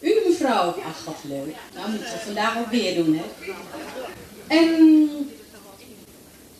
U, 0.00 0.22
mevrouw. 0.26 0.68
Ach, 0.68 1.04
wat 1.04 1.16
leuk. 1.22 1.54
Nou, 1.74 1.90
moeten 1.90 2.12
we 2.12 2.18
vandaag 2.24 2.58
ook 2.58 2.70
weer 2.70 2.94
doen, 2.94 3.16
hè. 3.16 3.52
En... 4.46 5.08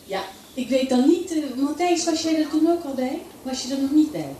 Ja, 0.04 0.23
ik 0.54 0.68
weet 0.68 0.88
dan 0.88 1.09
niet... 1.09 1.33
Uh, 1.33 1.44
Matthijs, 1.56 2.04
was 2.04 2.23
jij 2.23 2.42
er 2.42 2.49
toen 2.49 2.71
ook 2.71 2.85
al 2.85 2.94
bij? 2.94 3.21
Was 3.42 3.62
je 3.62 3.75
er 3.75 3.80
nog 3.80 3.90
niet 3.90 4.12
bij? 4.12 4.35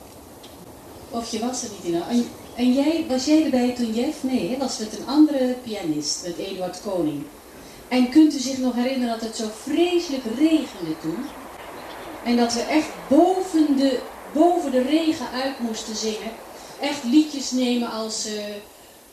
Of 1.11 1.31
je 1.31 1.39
was 1.39 1.63
er 1.63 1.71
niet 1.85 1.95
in. 2.11 2.27
En, 2.57 2.73
jij, 2.73 3.05
was 3.09 3.25
jij 3.25 3.45
erbij 3.45 3.75
toen 3.75 3.95
Jeff? 3.95 4.23
Nee, 4.23 4.57
was 4.59 4.79
met 4.79 4.99
een 4.99 5.07
andere 5.07 5.55
pianist, 5.65 6.23
met 6.27 6.37
Eduard 6.37 6.81
Koning. 6.83 7.23
En 7.89 8.09
kunt 8.09 8.35
u 8.35 8.39
zich 8.39 8.59
nog 8.59 8.75
herinneren 8.75 9.19
dat 9.19 9.29
het 9.29 9.37
zo 9.37 9.51
vreselijk 9.63 10.23
regende 10.39 11.01
toen? 11.03 11.25
En 12.25 12.37
dat 12.37 12.55
we 12.55 12.61
echt 12.61 12.89
boven 13.09 13.77
de, 13.77 13.99
boven 14.33 14.71
de 14.71 14.83
regen 14.83 15.31
uit 15.31 15.59
moesten 15.59 15.97
zingen. 15.97 16.33
Echt 16.81 17.05
liedjes 17.05 17.51
nemen 17.51 17.91
als... 17.91 18.27
Uh, 18.27 18.33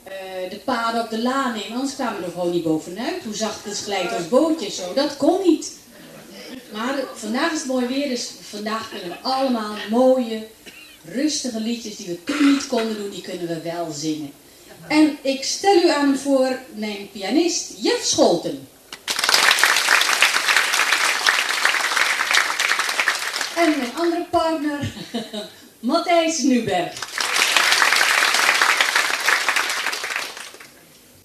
uh, 0.08 0.50
de 0.50 0.60
paden 0.66 1.04
op 1.04 1.10
de 1.10 1.22
laan 1.22 1.54
nemen, 1.54 1.76
anders 1.76 1.96
kwamen 1.96 2.20
we 2.20 2.26
er 2.26 2.32
gewoon 2.32 2.52
niet 2.52 2.64
bovenuit. 2.64 3.24
Hoe 3.24 3.36
zacht 3.36 3.66
het 3.66 3.78
glijdt 3.78 4.14
als 4.14 4.28
bootje 4.28 4.72
zo, 4.72 4.94
dat 4.94 5.18
kon 5.18 5.40
niet. 5.46 5.80
Maar 6.74 6.96
vandaag 7.14 7.52
is 7.52 7.60
het 7.60 7.68
mooi 7.68 7.86
weer, 7.86 8.10
dus 8.10 8.32
vandaag 8.42 8.90
kunnen 8.90 9.10
we 9.10 9.30
allemaal 9.30 9.76
mooie, 9.90 10.48
rustige 11.06 11.60
liedjes 11.60 11.96
die 11.96 12.08
we 12.08 12.24
toen 12.24 12.52
niet 12.54 12.68
konden 12.68 12.98
doen, 12.98 13.10
die 13.10 13.22
kunnen 13.22 13.48
we 13.48 13.62
wel 13.62 13.92
zingen. 13.92 14.32
En 14.88 15.18
ik 15.22 15.44
stel 15.44 15.76
u 15.76 15.90
aan 15.90 16.18
voor 16.18 16.60
mijn 16.76 17.10
pianist 17.12 17.74
Jeff 17.82 18.06
Scholten. 18.06 18.68
En 23.56 23.78
mijn 23.78 23.96
andere 23.96 24.26
partner, 24.30 24.94
Matthijs 25.80 26.40
Nuberg. 26.42 27.10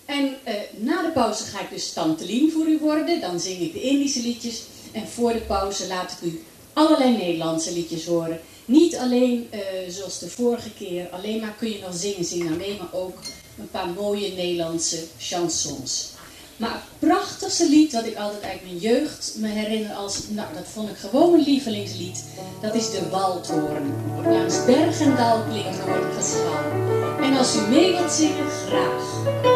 En 0.05 0.37
uh, 0.49 0.55
na 0.77 1.03
de 1.03 1.11
pauze 1.15 1.45
ga 1.45 1.61
ik 1.61 1.71
dus 1.71 1.93
Tantelien 1.93 2.53
voor 2.53 2.67
u 2.67 2.79
worden. 2.79 3.21
Dan 3.21 3.41
zing 3.41 3.61
ik 3.61 3.73
de 3.73 3.81
Indische 3.81 4.21
liedjes. 4.21 4.63
En 4.93 5.09
voor 5.09 5.33
de 5.33 5.41
pauze 5.41 5.87
laat 5.87 6.13
ik 6.13 6.33
u 6.33 6.45
allerlei 6.73 7.17
Nederlandse 7.17 7.73
liedjes 7.73 8.05
horen. 8.05 8.41
Niet 8.67 8.97
alleen 8.97 9.49
uh, 9.55 9.61
zoals 9.89 10.19
de 10.19 10.31
vorige 10.31 10.71
keer, 10.71 11.09
alleen 11.11 11.41
maar 11.41 11.55
kun 11.59 11.71
je 11.71 11.79
nog 11.79 11.95
zingen, 11.97 12.25
zingen 12.25 12.57
mee, 12.57 12.77
maar 12.79 13.01
ook 13.01 13.19
een 13.59 13.71
paar 13.71 13.89
mooie 13.89 14.33
Nederlandse 14.33 15.05
chansons. 15.19 16.15
Maar 16.57 16.73
het 16.73 17.09
prachtigste 17.09 17.69
lied 17.69 17.93
wat 17.93 18.07
ik 18.07 18.17
altijd 18.17 18.43
uit 18.43 18.63
mijn 18.63 18.79
jeugd 18.79 19.35
me 19.39 19.49
herinner 19.49 19.93
als, 19.93 20.21
nou 20.29 20.55
dat 20.55 20.67
vond 20.73 20.91
ik 20.91 20.97
gewoon 20.97 21.31
mijn 21.31 21.45
lievelingslied, 21.45 22.25
dat 22.63 22.75
is 22.75 22.91
de 22.91 23.09
Waldhoorn. 23.11 23.95
Langs 24.25 24.65
berg 24.65 25.01
en 25.01 25.17
dal 25.17 25.43
klinkt 25.51 25.79
hoorngeschal. 25.79 26.73
En 27.21 27.37
als 27.37 27.57
u 27.57 27.61
mee 27.61 27.93
wilt 27.93 28.13
zingen, 28.13 28.51
graag. 28.67 29.56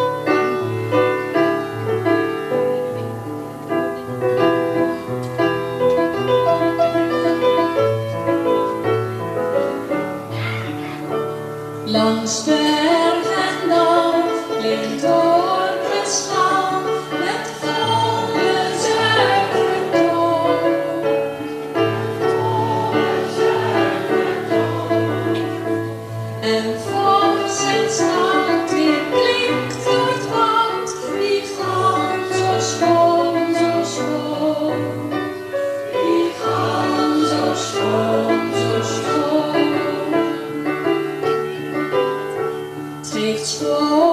Het 43.40 43.48
geeft 43.48 44.09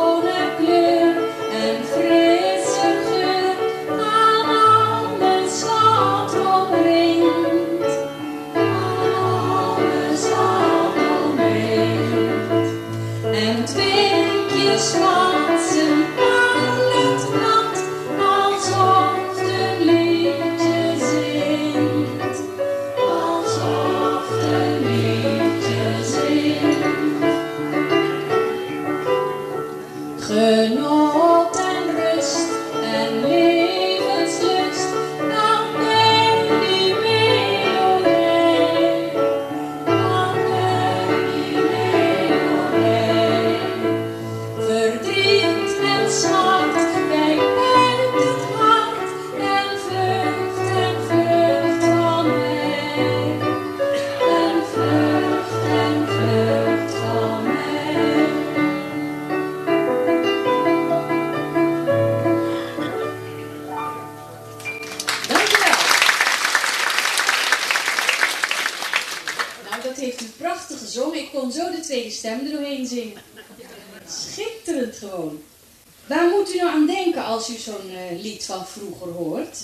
vroeger 78.78 79.08
hoort? 79.08 79.58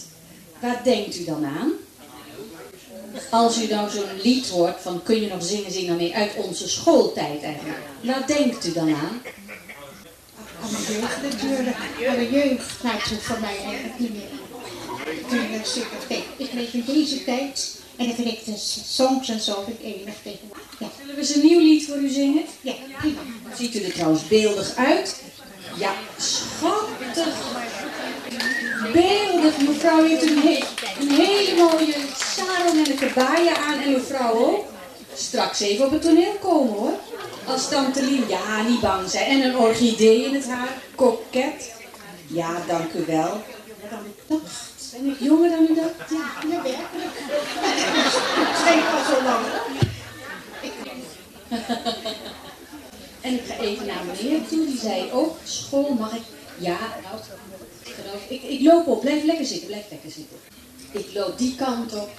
Waar 0.60 0.82
denkt 0.84 1.16
u 1.20 1.24
dan 1.24 1.46
aan? 1.46 1.72
Als 3.30 3.62
u 3.62 3.68
nou 3.68 3.90
zo'n 3.90 4.22
lied 4.24 4.50
hoort 4.50 4.82
van 4.82 5.04
kun 5.04 5.22
je 5.22 5.28
nog 5.28 5.44
zingen, 5.44 5.72
zing 5.72 5.88
dan 5.88 5.96
mee 5.96 6.16
uit 6.16 6.36
onze 6.36 6.70
schooltijd 6.70 7.44
eigenlijk. 7.44 7.78
Waar 8.02 8.28
denkt 8.28 8.66
u 8.66 8.74
dan 8.74 8.96
aan? 8.96 9.22
jeugd 10.88 11.22
natuurlijk. 11.22 11.78
Maar 12.08 12.16
de 12.18 12.30
jeugd 12.32 12.82
zo 12.82 13.16
voor 13.22 13.40
mij 13.40 13.58
eigenlijk 13.66 14.00
niet 14.00 14.14
meer. 14.14 14.42
Kijk, 16.08 16.24
ik 16.38 16.54
leef 16.54 16.74
in 16.74 16.84
deze 16.86 17.24
tijd 17.24 17.80
en 17.96 18.06
ik 18.06 18.16
vind 18.16 18.46
de 18.46 18.58
songs 18.86 19.30
en 19.30 19.40
zo 19.40 19.64
vind 19.66 19.80
ik 19.80 19.86
enig 19.86 20.16
tegen. 20.24 20.50
Ja, 20.80 20.88
Zullen 21.00 21.16
we 21.16 21.22
eens 21.22 21.36
een 21.36 21.42
nieuw 21.42 21.60
lied 21.60 21.86
voor 21.86 21.98
u 21.98 22.10
zingen? 22.10 22.44
ja, 22.62 22.74
prima. 23.00 23.20
Ziet 23.58 23.76
u 23.76 23.84
er 23.84 23.94
trouwens 23.94 24.28
beeldig 24.28 24.76
uit? 24.76 25.22
Ja, 25.78 25.94
schattig. 26.18 27.28
Beeldig. 28.94 29.58
Mevrouw 29.68 30.04
heeft 30.06 30.22
een, 30.24 30.38
he- 30.42 30.64
een 31.00 31.10
hele 31.12 31.56
mooie 31.56 31.96
sarong 32.36 32.86
en 32.86 32.92
een 32.92 32.98
kabaya 32.98 33.56
aan. 33.58 33.80
En 33.82 33.92
mevrouw 33.92 34.34
ook. 34.34 34.66
Straks 35.16 35.60
even 35.60 35.86
op 35.86 35.92
het 35.92 36.02
toneel 36.02 36.34
komen 36.42 36.74
hoor. 36.74 36.94
Als 37.46 37.70
tante 37.70 38.04
Lien. 38.04 38.28
Ja, 38.28 38.62
niet 38.62 38.80
bang 38.82 39.10
zijn. 39.10 39.26
En 39.42 39.50
een 39.50 39.58
orchidee 39.58 40.24
in 40.26 40.34
het 40.36 40.48
haar. 40.50 40.74
Koket. 40.96 41.72
Ja, 42.28 42.62
dank 42.68 42.94
u 42.94 43.04
wel. 43.08 43.42
Dacht, 44.28 44.92
ben 44.92 45.10
ik 45.10 45.20
jonger 45.20 45.50
dan 45.50 45.68
u 45.70 45.76
dacht? 45.76 46.10
Ja. 46.10 46.50
Ja, 46.50 46.62
werkelijk. 46.62 47.16
Het 48.36 48.58
schijnt 48.60 48.86
al 48.94 49.16
zo 49.16 49.24
lang. 49.24 49.46
En 53.22 53.34
ik 53.34 53.42
ga 53.48 53.58
even 53.64 53.86
naar 53.86 54.02
meneer 54.06 54.40
toe, 54.48 54.66
die 54.66 54.80
zei 54.80 55.10
ook, 55.12 55.38
school 55.44 55.96
mag 56.00 56.14
ik? 56.16 56.22
Ja, 56.58 56.78
nou, 57.04 57.22
ik. 58.28 58.44
Ik 58.44 58.62
loop 58.62 58.88
op, 58.88 59.02
blijf 59.02 59.24
lekker 59.24 59.46
zitten, 59.46 59.68
blijf 59.68 59.86
lekker 59.90 60.12
zitten. 60.12 60.38
Ik 60.92 61.14
loop 61.14 61.38
die 61.38 61.56
kant 61.56 61.96
op, 61.96 62.10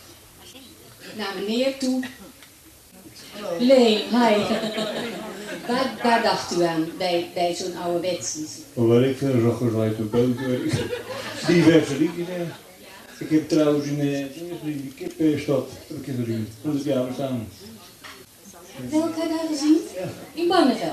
naar 1.16 1.34
meneer 1.38 1.78
toe. 1.78 2.02
Leen, 3.58 3.98
hi. 3.98 4.36
waar, 5.66 5.98
waar 6.02 6.22
dacht 6.22 6.56
u 6.56 6.62
aan 6.62 6.88
bij, 6.98 7.30
bij 7.34 7.54
zo'n 7.54 7.76
ouderwets? 7.76 8.36
Maar 8.74 8.86
wat 8.86 9.02
ik 9.02 9.16
veel 9.16 9.40
roggers 9.40 9.74
uit 9.74 9.96
de 9.96 10.02
boot. 10.02 10.38
Liedjes. 11.48 11.88
hè. 12.28 12.44
Ik 13.18 13.30
heb 13.30 13.48
trouwens 13.48 13.86
in 13.86 14.00
eh, 14.00 14.20
in 14.20 14.50
die 14.62 14.92
kippenstad, 14.96 15.68
heb 15.86 15.96
ik 15.96 16.14
gezien, 16.16 16.48
100 16.62 16.84
jaar 16.84 17.06
bestaan. 17.06 17.48
Welke 18.90 19.20
heb 19.20 19.28
daar 19.28 19.46
gezien? 19.50 19.78
In 20.32 20.48
Barneveld. 20.48 20.92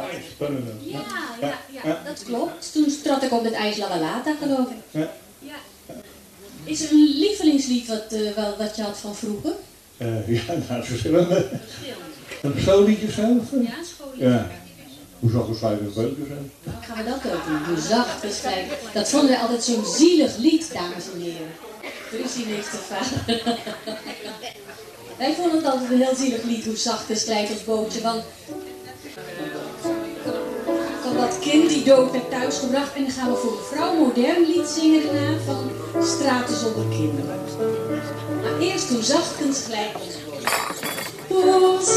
Ja, 0.81 1.01
ja, 1.41 1.59
ja, 1.83 2.01
dat 2.05 2.23
klopt. 2.23 2.71
Toen 2.71 2.93
trad 3.03 3.23
ik 3.23 3.31
op 3.31 3.43
het 3.43 3.53
IJs 3.53 3.77
Lavalata, 3.77 4.35
geloof 4.41 4.69
ik. 4.69 4.77
Ja. 4.91 5.11
Ja. 5.39 5.55
Is 6.63 6.83
er 6.83 6.91
een 6.91 7.17
lievelingslied 7.17 7.87
wat, 7.87 8.05
eh, 8.09 8.31
wel, 8.35 8.57
wat 8.57 8.75
je 8.75 8.81
had 8.81 8.97
van 8.97 9.15
vroeger? 9.15 9.51
Eh, 9.97 10.27
ja, 10.27 10.53
nou, 10.69 10.83
verschillende. 10.83 11.49
Een 12.41 12.53
schoolliedje 12.61 13.07
of 13.07 13.13
zo? 13.13 13.21
of? 13.21 13.51
Ja. 13.51 14.27
Ja. 14.27 14.49
Hoe 15.19 15.31
zag 15.31 15.69
het 15.69 15.79
op 15.79 15.93
boot 15.93 16.11
of 16.11 16.27
zo? 16.27 16.71
Gaan 16.81 16.97
we 16.97 17.09
dat 17.09 17.33
ook 17.33 17.45
doen? 17.45 17.63
Hoe 17.65 17.77
zacht 17.77 18.23
is 18.23 18.39
gelijk. 18.39 18.67
Dat 18.93 19.09
vonden 19.09 19.29
wij 19.29 19.39
altijd 19.39 19.63
zo'n 19.63 19.85
zielig 19.85 20.37
lied, 20.37 20.73
dames 20.73 21.05
en 21.13 21.21
heren. 21.21 21.51
Christine 22.09 22.53
heeft 22.53 22.71
de 22.71 22.77
vader. 22.77 23.41
wij 25.21 25.33
vonden 25.33 25.55
het 25.55 25.65
altijd 25.65 25.91
een 25.91 26.01
heel 26.01 26.15
zielig 26.15 26.43
lied, 26.43 26.65
hoe 26.65 26.75
zacht 26.75 27.09
is 27.09 27.23
gelijk 27.23 27.49
ons 27.49 27.63
bootje. 27.63 28.01
Want 28.01 28.23
van 31.01 31.15
dat 31.15 31.39
kind 31.39 31.69
die 31.69 31.83
dood 31.83 32.11
werd 32.11 32.29
thuisgebracht. 32.29 32.95
En 32.95 33.03
dan 33.03 33.11
gaan 33.11 33.31
we 33.31 33.37
voor 33.37 33.51
mevrouw 33.51 33.95
modern 33.95 34.45
lied 34.45 34.67
zingen 34.67 35.05
daarna 35.05 35.37
van 35.45 35.71
Straten 36.03 36.57
zonder 36.57 36.85
kinderen. 36.97 37.39
Maar 38.41 38.59
eerst 38.59 38.89
hoe 38.89 39.03
zachtkens 39.03 39.63
glijdt 39.65 39.95
ons 39.95 40.15
bootje. 40.25 40.47
Hoe 41.27 41.73
ons 41.73 41.87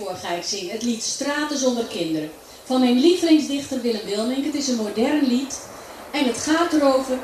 hiervoor 0.00 0.28
ga 0.28 0.34
ik 0.34 0.44
zingen 0.44 0.72
het 0.72 0.82
lied 0.82 1.02
Straten 1.02 1.58
zonder 1.58 1.84
kinderen. 1.84 2.30
Van 2.64 2.80
mijn 2.80 3.00
lievelingsdichter 3.00 3.80
Willem 3.80 4.04
Wilmink. 4.04 4.44
Het 4.44 4.54
is 4.54 4.68
een 4.68 4.76
modern 4.76 5.26
lied. 5.26 5.60
En 6.10 6.24
het 6.24 6.38
gaat 6.38 6.72
erover 6.72 7.18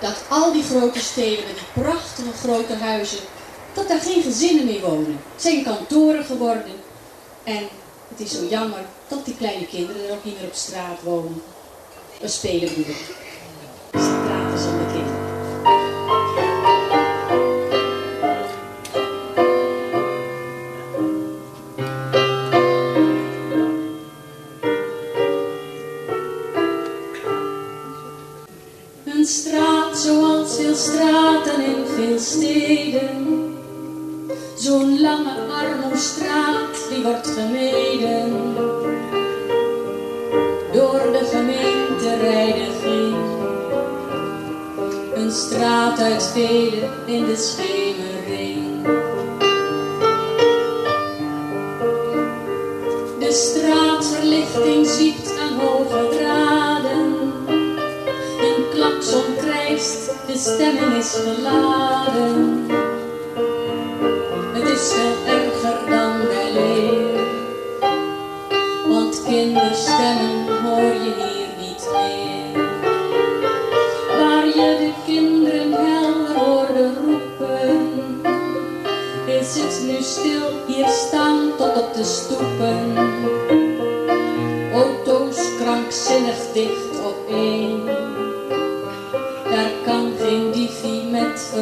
dat 0.00 0.22
al 0.28 0.52
die 0.52 0.62
grote 0.62 0.98
steden 0.98 1.44
met 1.46 1.54
die 1.54 1.82
prachtige 1.82 2.32
grote 2.32 2.74
huizen, 2.74 3.18
dat 3.74 3.88
daar 3.88 4.00
geen 4.00 4.22
gezinnen 4.22 4.64
meer 4.64 4.80
wonen. 4.80 5.20
Het 5.32 5.42
zijn 5.42 5.64
kantoren 5.64 6.24
geworden. 6.24 6.72
En 7.44 7.68
het 8.08 8.20
is 8.20 8.30
zo 8.30 8.44
jammer 8.50 8.84
dat 9.08 9.24
die 9.24 9.36
kleine 9.36 9.66
kinderen 9.66 10.06
er 10.06 10.12
ook 10.12 10.24
niet 10.24 10.40
meer 10.40 10.48
op 10.48 10.54
straat 10.54 11.02
wonen. 11.02 11.42
We 12.20 12.28
spelen 12.28 12.74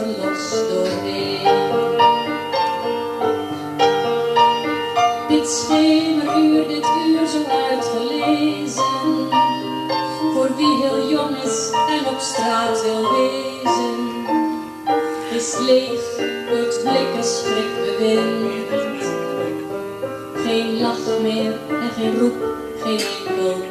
verlos 0.01 0.51
doorheen. 0.69 1.99
Dit 5.29 5.49
schemeruur, 5.49 6.69
dit 6.69 6.87
uur 7.07 7.27
zo 7.27 7.43
uitgelezen. 7.69 9.29
Voor 10.33 10.51
wie 10.57 10.77
heel 10.83 11.09
jong 11.09 11.37
is 11.43 11.71
en 11.71 12.07
op 12.15 12.19
straat 12.19 12.83
wil 12.83 13.13
wezen. 13.13 13.99
Is 15.35 15.57
leeg, 15.59 16.17
het 16.47 16.81
blikken 16.83 17.25
schrik 17.25 17.75
bewind. 17.85 19.05
Geen 20.35 20.81
lach 20.81 21.21
meer 21.23 21.59
en 21.69 21.91
geen 21.97 22.19
roep, 22.19 22.35
geen 22.83 23.01
enkel 23.27 23.70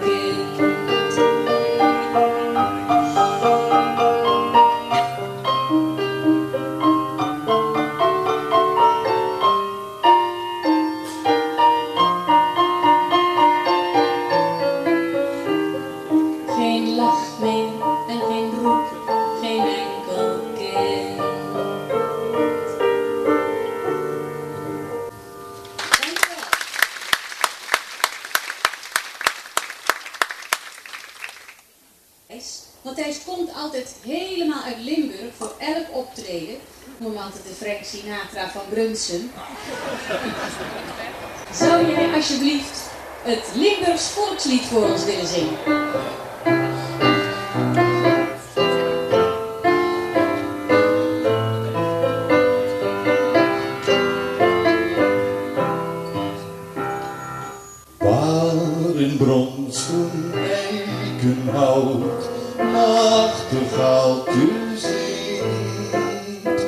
eikenhout 61.80 62.30
nachtegaaltje 62.58 64.48
zingt 64.76 66.65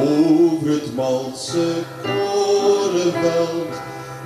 over 0.00 0.70
het 0.70 0.94
malse 0.94 1.72
korenveld 2.02 3.74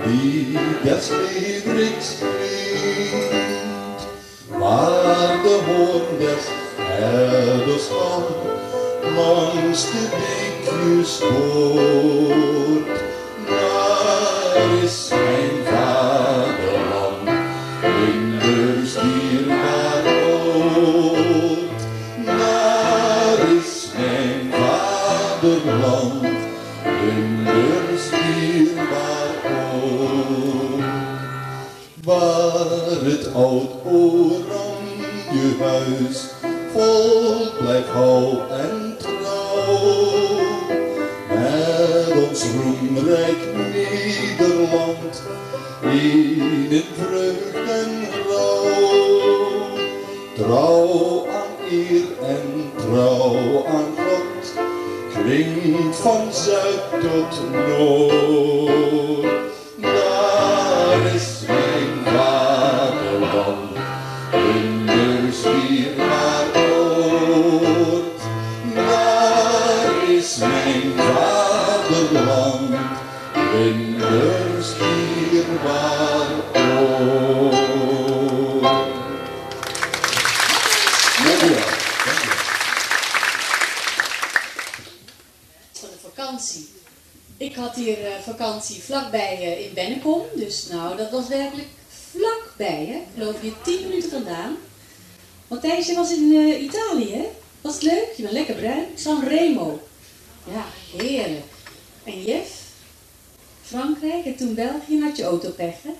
die 0.04 0.58
des 0.82 1.08
Leeuwriks 1.08 2.18
klinkt. 2.18 4.06
Waar 4.48 5.42
de 5.42 5.60
hoorn 5.66 6.18
des 6.18 6.44
herders 6.76 7.82
van 7.82 8.24
langs 9.16 9.82
de 9.82 10.08
beekjes 10.10 11.20
hoort. 11.20 13.00
Daar 13.46 14.82
is 14.82 15.12
oud 33.34 33.70
oranje 33.84 35.46
huis 35.60 36.18
vol 36.72 37.50
blijft 37.58 37.88
hou 37.88 38.38
en 38.50 38.96
trouw. 38.98 40.50
Met 41.28 42.28
ons 42.28 42.44
roemrijk 42.44 43.40
Nederland 43.72 45.22
in 45.82 46.66
het 46.70 46.84
vreugd 46.98 47.70
en 47.70 48.08
rouw. 48.28 49.78
Trouw 50.34 51.26
aan 51.26 51.70
eer 51.70 52.04
en 52.26 52.70
trouw 52.76 53.66
aan 53.66 53.92
God 53.96 54.52
klinkt 55.12 55.96
van 55.96 56.32
zuid 56.32 56.90
tot 57.00 57.40
noord. 57.68 58.51
Dankjewel. 81.42 81.68
Dankjewel. 82.04 82.36
Van 85.72 85.88
de 85.88 85.98
vakantie. 86.00 86.68
Ik 87.36 87.54
had 87.54 87.74
hier 87.74 88.06
eh, 88.06 88.12
vakantie 88.20 88.82
vlakbij 88.82 89.36
eh, 89.38 89.64
in 89.66 89.74
Bennekom. 89.74 90.22
Dus 90.34 90.66
nou, 90.66 90.96
dat 90.96 91.10
was 91.10 91.28
werkelijk 91.28 91.68
vlakbij, 92.10 92.86
hè. 92.86 92.94
Ik 92.94 93.06
geloof 93.14 93.40
hier 93.40 93.52
10 93.62 93.88
minuten 93.88 94.10
vandaan. 94.10 94.56
Matthijs, 95.48 95.86
je 95.86 95.94
was 95.94 96.12
in 96.12 96.34
eh, 96.36 96.62
Italië, 96.62 97.12
hè? 97.12 97.28
Was 97.60 97.74
het 97.74 97.82
leuk? 97.82 98.12
Je 98.16 98.22
bent 98.22 98.34
lekker 98.34 98.54
bruin. 98.54 98.86
Sanremo. 98.94 99.82
Ja, 100.52 100.64
heerlijk. 100.96 101.44
En 102.04 102.22
Jeff? 102.22 102.50
Frankrijk 103.62 104.24
en 104.24 104.36
toen 104.36 104.54
België. 104.54 105.00
Had 105.00 105.16
je 105.16 105.24
autopech, 105.24 105.74
hè? 105.82 105.92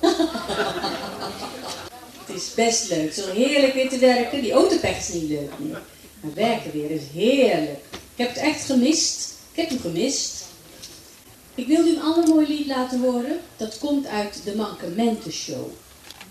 Het 2.26 2.36
is 2.36 2.54
best 2.54 2.88
leuk. 2.88 3.12
Zo 3.12 3.32
heerlijk 3.32 3.74
weer 3.74 3.88
te 3.88 3.98
werken. 3.98 4.42
Die 4.42 4.52
autopech 4.52 4.98
is 4.98 5.08
niet 5.08 5.28
leuk 5.28 5.58
meer. 5.58 5.82
Maar 6.20 6.34
werken 6.34 6.72
weer 6.72 6.90
is 6.90 7.02
heerlijk. 7.12 7.78
Ik 7.90 7.98
heb 8.16 8.28
het 8.28 8.38
echt 8.38 8.64
gemist. 8.64 9.34
Ik 9.52 9.60
heb 9.60 9.68
hem 9.68 9.80
gemist. 9.80 10.44
Ik 11.54 11.66
wil 11.66 11.86
u 11.86 11.90
een 11.90 12.02
ander 12.02 12.28
mooi 12.28 12.46
lied 12.46 12.66
laten 12.66 13.00
horen. 13.00 13.40
Dat 13.56 13.78
komt 13.78 14.06
uit 14.06 14.40
de 14.44 14.56
Mankementenshow. 14.56 15.66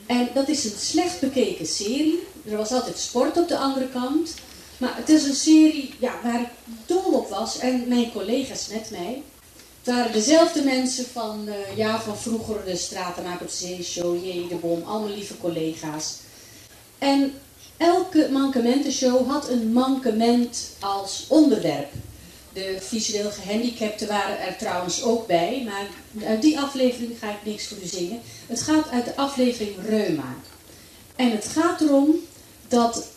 En 0.06 0.30
dat 0.34 0.48
is 0.48 0.66
een 0.66 0.78
slecht 0.80 1.20
bekeken 1.20 1.66
serie. 1.66 2.20
Er 2.50 2.58
was 2.58 2.72
altijd 2.72 2.98
sport 2.98 3.38
op 3.38 3.48
de 3.48 3.58
andere 3.58 3.88
kant. 3.90 4.34
Maar 4.78 4.96
het 4.96 5.10
is 5.10 5.24
een 5.24 5.36
serie 5.36 5.94
ja, 6.00 6.20
waar 6.24 6.42
ik 6.42 6.50
dol 6.86 7.12
op 7.14 7.30
was. 7.30 7.60
En 7.60 7.88
mijn 7.88 8.12
collega's 8.12 8.68
met 8.68 8.90
mij. 8.92 9.22
Het 9.86 9.94
waren 9.94 10.12
dezelfde 10.12 10.64
mensen 10.64 11.06
van, 11.06 11.48
eh, 11.48 11.78
ja, 11.78 12.02
van 12.02 12.18
vroeger, 12.18 12.66
de 12.66 12.76
Stratenaak 12.76 13.42
op 13.42 13.50
Zee 13.50 13.84
Show, 13.84 14.26
J. 14.26 14.48
de 14.48 14.56
Bom, 14.56 14.84
allemaal 14.84 15.16
lieve 15.16 15.38
collega's. 15.38 16.16
En 16.98 17.34
elke 17.78 18.30
mankementenshow 18.32 19.30
had 19.30 19.50
een 19.50 19.74
mankement 19.74 20.70
als 20.80 21.26
onderwerp. 21.28 21.92
De 22.54 22.78
visueel 22.80 23.30
gehandicapten 23.30 24.08
waren 24.08 24.40
er 24.40 24.58
trouwens 24.58 25.04
ook 25.04 25.28
bij, 25.28 25.64
maar 25.66 25.88
uit 26.28 26.42
die 26.42 26.60
aflevering 26.60 27.20
ga 27.20 27.30
ik 27.30 27.46
niks 27.46 27.68
voor 27.68 27.78
u 27.84 27.88
zingen. 27.88 28.20
Het 28.48 28.62
gaat 28.62 28.90
uit 28.90 29.06
de 29.06 29.16
aflevering 29.16 29.76
Reuma. 29.88 30.36
En 31.16 31.32
het 31.32 31.46
gaat 31.46 31.82
erom 31.82 32.16
dat 32.68 33.08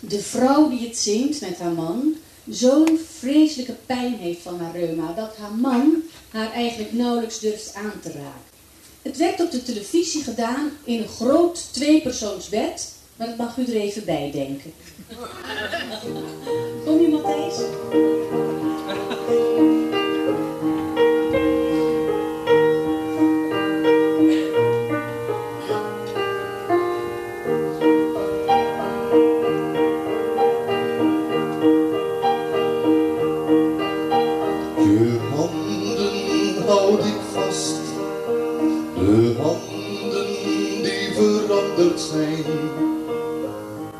de 0.00 0.20
vrouw 0.20 0.68
die 0.68 0.86
het 0.88 0.98
zingt 0.98 1.40
met 1.40 1.58
haar 1.58 1.72
man 1.72 2.16
zo'n 2.50 3.00
vreselijke 3.18 3.74
pijn 3.86 4.14
heeft 4.14 4.42
van 4.42 4.60
haar 4.60 4.76
reuma 4.76 5.12
dat 5.12 5.36
haar 5.36 5.54
man 5.54 6.02
haar 6.28 6.52
eigenlijk 6.52 6.92
nauwelijks 6.92 7.38
durft 7.38 7.74
aan 7.74 8.00
te 8.02 8.08
raken. 8.08 8.50
Het 9.02 9.16
werd 9.16 9.40
op 9.40 9.50
de 9.50 9.62
televisie 9.62 10.22
gedaan 10.22 10.70
in 10.84 11.02
een 11.02 11.08
groot 11.08 11.72
tweepersoonsbed, 11.72 12.92
maar 13.16 13.26
dat 13.26 13.36
mag 13.36 13.56
u 13.56 13.64
er 13.64 13.80
even 13.80 14.04
bij 14.04 14.30
denken. 14.30 14.72
Kom 16.84 17.00
je 17.00 17.08
Matthijs? 17.08 17.56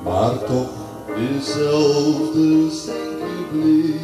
Maar 0.05 0.44
toch 0.44 0.70
dezelfde 1.16 2.70
zijn 2.70 4.02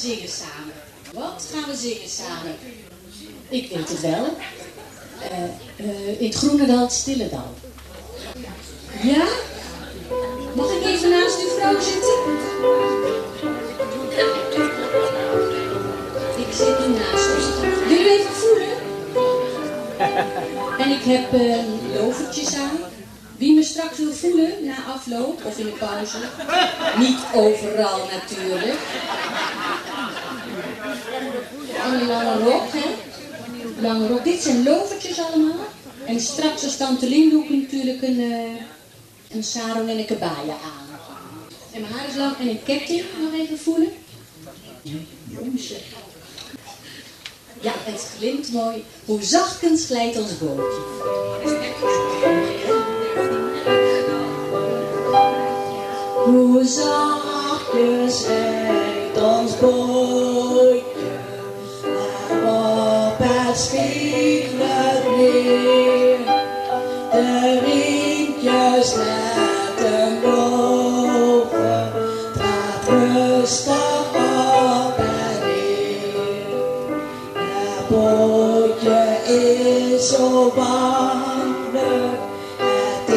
zingen 0.00 0.28
samen? 0.28 0.74
Wat 1.12 1.48
gaan 1.52 1.70
we 1.70 1.76
zingen 1.76 2.08
samen? 2.08 2.54
Ik 3.48 3.70
weet 3.70 3.88
het 3.88 4.00
wel. 4.00 4.36
Eh, 5.30 5.44
eh, 5.76 6.20
in 6.20 6.26
het 6.26 6.34
Groenendal, 6.34 6.80
het 6.80 6.92
Stilledal. 6.92 7.54
Ja? 9.02 9.26
Mag 10.54 10.70
ik 10.70 10.84
even 10.84 11.10
naast 11.10 11.40
uw 11.42 11.48
vrouw 11.48 11.80
zitten? 11.80 12.16
Ik 16.36 16.54
zit 16.54 16.78
nu 16.78 16.94
naast 16.94 17.28
u. 17.28 17.88
Willen 17.88 18.04
we 18.04 18.18
even 18.18 18.32
voelen? 18.32 18.76
En 20.78 20.90
ik 20.90 21.02
heb 21.04 21.32
eh 21.32 21.56
lovertjes 21.94 22.54
aan. 22.54 22.78
Wie 23.36 23.54
me 23.54 23.62
straks 23.62 23.98
wil 23.98 24.12
voelen 24.12 24.64
na 24.64 24.74
afloop 24.94 25.44
of 25.44 25.58
in 25.58 25.64
de 25.64 25.70
pauze. 25.70 26.18
Niet 26.98 27.18
overal 27.34 28.08
natuurlijk. 28.12 28.78
Een 31.84 32.06
lange 32.06 32.38
rok, 32.38 32.72
hè? 32.72 32.88
Lange 33.80 34.06
rok. 34.06 34.24
Dit 34.24 34.42
zijn 34.42 34.62
lovertjes 34.62 35.20
allemaal. 35.20 35.66
En 36.06 36.20
straks 36.20 36.64
als 36.64 36.76
Tante 36.76 37.08
Lien 37.08 37.30
doe 37.30 37.44
ik 37.44 37.50
natuurlijk 37.50 38.02
een, 38.02 38.20
eh, 38.20 39.36
een 39.36 39.44
sarong 39.44 39.88
en 39.88 39.98
een 39.98 40.04
kabaja 40.04 40.56
aan. 40.64 40.86
En 41.72 41.80
mijn 41.80 41.92
haar 41.92 42.08
is 42.08 42.16
lang 42.16 42.36
en 42.38 42.48
een 42.48 42.62
ketting. 42.62 43.02
Nog 43.20 43.40
even 43.40 43.58
voelen. 43.58 43.92
Ja, 47.60 47.72
het 47.76 48.10
glimt 48.16 48.52
mooi. 48.52 48.84
Hoe 49.04 49.22
zachtkens 49.22 49.86
glijdt 49.86 50.16
ons 50.16 50.38
bootje. 50.38 50.82
Hoe 56.24 56.64
zachtjes 56.64 58.24
glijdt 58.24 59.22
ons 59.22 59.58
bootje 59.58 59.97
is 80.38 80.46
zo 80.46 80.52
wandelijk, 80.54 82.20
het 82.58 83.14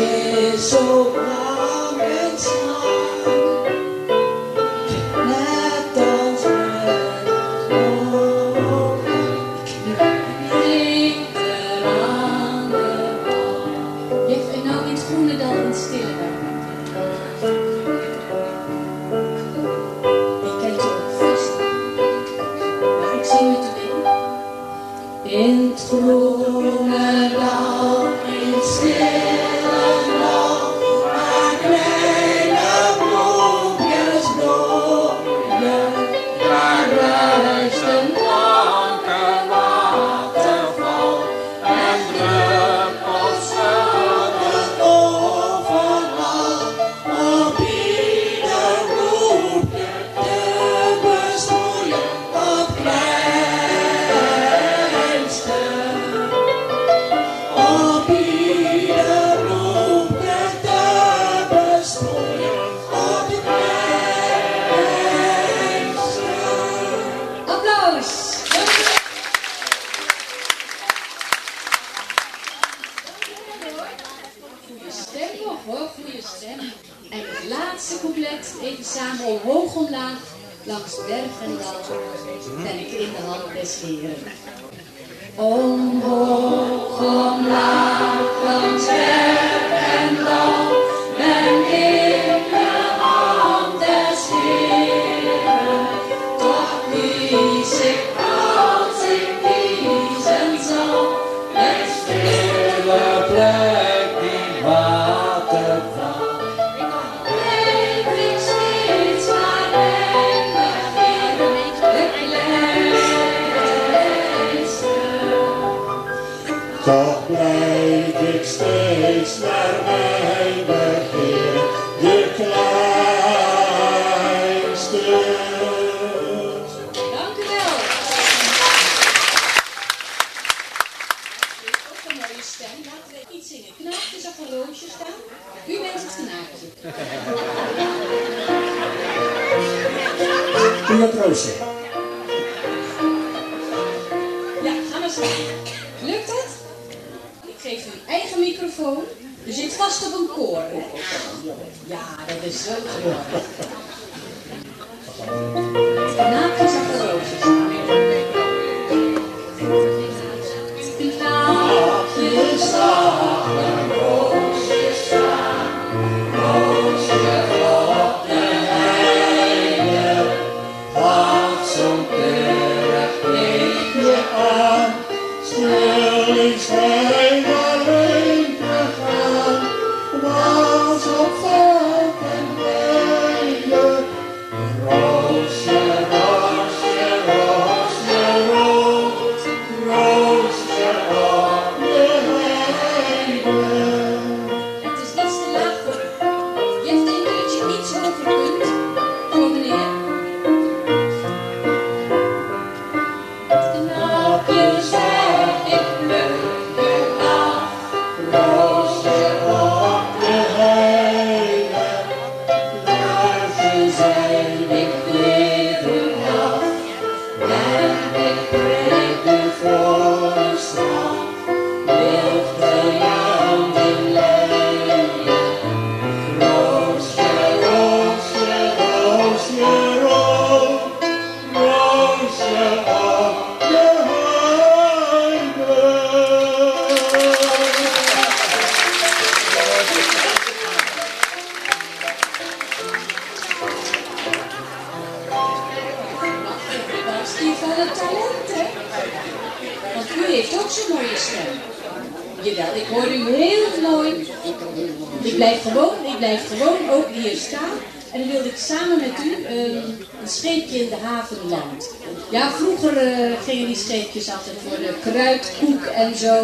en 266.12 266.18
zo. 266.18 266.36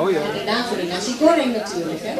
Oh 0.00 0.10
ja. 0.10 0.20
En 0.20 0.46
daarna 0.46 0.64
voor 0.64 0.76
de 0.76 0.82
nasi 0.82 1.12
goreng 1.20 1.56
natuurlijk, 1.56 2.00
hè. 2.02 2.14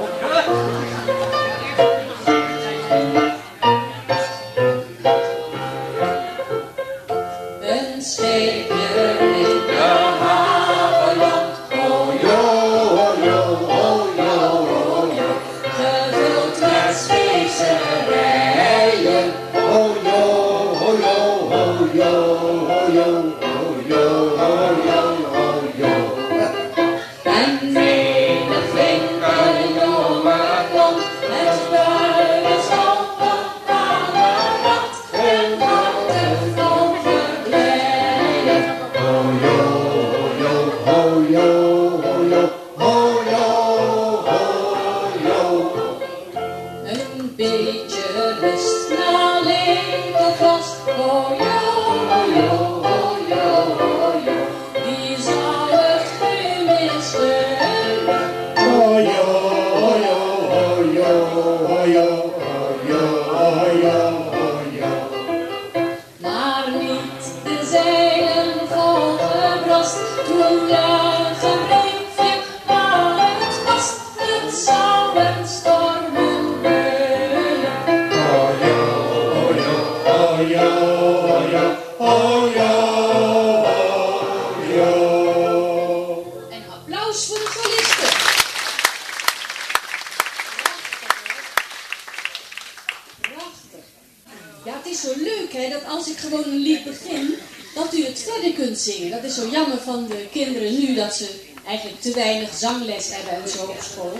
Het 94.87 94.95
is 94.95 95.01
zo 95.01 95.13
leuk 95.17 95.53
hè, 95.53 95.69
dat 95.69 95.85
als 95.89 96.09
ik 96.09 96.17
gewoon 96.17 96.45
een 96.45 96.59
lied 96.59 96.85
begin, 96.85 97.35
dat 97.75 97.95
u 97.95 98.05
het 98.05 98.19
verder 98.19 98.53
kunt 98.53 98.79
zingen. 98.79 99.11
Dat 99.11 99.25
is 99.25 99.35
zo 99.35 99.49
jammer 99.49 99.79
van 99.79 100.07
de 100.07 100.27
kinderen 100.33 100.79
nu, 100.79 100.95
dat 100.95 101.15
ze 101.15 101.29
eigenlijk 101.67 102.01
te 102.01 102.13
weinig 102.13 102.55
zangles 102.55 103.09
hebben 103.11 103.43
en 103.43 103.49
zo 103.49 103.63
op 103.63 103.81
school. 103.81 104.19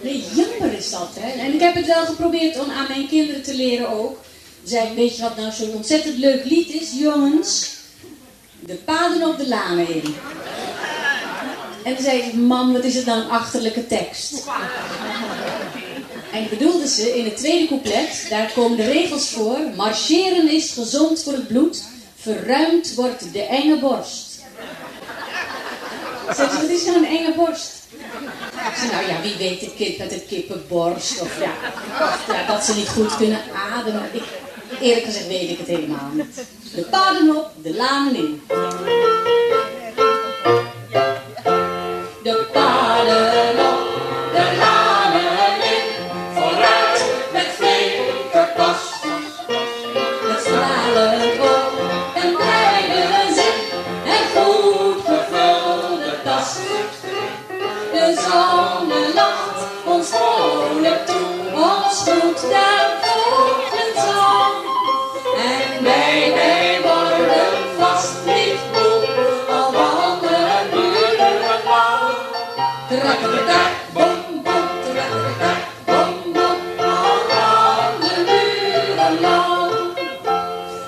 Nee, 0.00 0.24
jammer 0.34 0.78
is 0.78 0.90
dat 0.90 1.10
hè. 1.18 1.40
En 1.40 1.54
ik 1.54 1.60
heb 1.60 1.74
het 1.74 1.86
wel 1.86 2.06
geprobeerd 2.06 2.58
om 2.58 2.70
aan 2.70 2.86
mijn 2.88 3.08
kinderen 3.08 3.42
te 3.42 3.54
leren 3.54 3.88
ook. 3.88 4.18
Zei, 4.64 4.94
weet 4.94 5.16
je 5.16 5.22
wat 5.22 5.36
nou 5.36 5.52
zo'n 5.52 5.74
ontzettend 5.74 6.18
leuk 6.18 6.44
lied 6.44 6.68
is, 6.68 6.90
jongens? 6.92 7.70
De 8.60 8.74
paden 8.74 9.28
op 9.28 9.38
de 9.38 9.48
lanen 9.48 9.88
in. 9.88 10.14
En 11.84 11.94
toen 11.94 12.04
zei 12.04 12.22
ze, 12.30 12.36
mam, 12.36 12.72
wat 12.72 12.84
is 12.84 12.94
het 12.94 13.06
nou 13.06 13.20
een 13.20 13.30
achterlijke 13.30 13.86
tekst? 13.86 14.44
En 16.38 16.48
bedoelde 16.48 16.88
ze 16.88 17.16
in 17.18 17.24
het 17.24 17.36
tweede 17.36 17.66
couplet, 17.66 18.26
daar 18.28 18.52
komen 18.54 18.76
de 18.76 18.84
regels 18.84 19.28
voor. 19.30 19.58
Marcheren 19.76 20.50
is 20.50 20.70
gezond 20.70 21.22
voor 21.22 21.32
het 21.32 21.48
bloed, 21.48 21.84
verruimd 22.16 22.94
wordt 22.94 23.32
de 23.32 23.42
enge 23.42 23.78
borst. 23.78 24.40
Zei 26.34 26.48
ze, 26.48 26.54
wat 26.60 26.70
is 26.70 26.84
nou 26.84 26.96
een 26.96 27.18
enge 27.18 27.32
borst? 27.36 27.72
Zei, 28.76 28.90
nou 28.90 29.06
ja, 29.06 29.20
wie 29.22 29.36
weet 29.36 29.60
het 29.60 29.74
kind 29.76 29.98
met 29.98 30.12
een 30.12 30.26
kippenborst. 30.26 31.20
Of 31.20 31.40
ja, 31.40 31.52
ja, 32.34 32.46
dat 32.46 32.64
ze 32.64 32.74
niet 32.74 32.88
goed 32.88 33.16
kunnen 33.16 33.40
ademen. 33.72 34.02
Ik, 34.12 34.22
eerlijk 34.80 35.04
gezegd 35.04 35.26
weet 35.26 35.50
ik 35.50 35.58
het 35.58 35.66
helemaal 35.66 36.10
niet. 36.12 36.44
De 36.74 36.82
paden 36.82 37.36
op, 37.36 37.50
de 37.62 37.74
lanen 37.74 38.16
in. 38.16 38.42
De 42.22 42.46
paden 42.52 42.97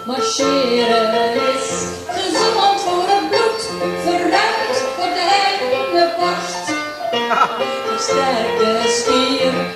Marcheren 0.07 1.35
is 1.35 1.69
gezond 2.09 2.81
voor 2.81 3.05
het 3.07 3.29
bloed, 3.29 3.63
vooruit 4.05 4.77
voor 4.97 5.05
de 5.05 5.27
hele 5.31 6.15
borst. 6.19 6.69
Een 7.91 7.99
sterke 7.99 8.89
stier 8.89 9.70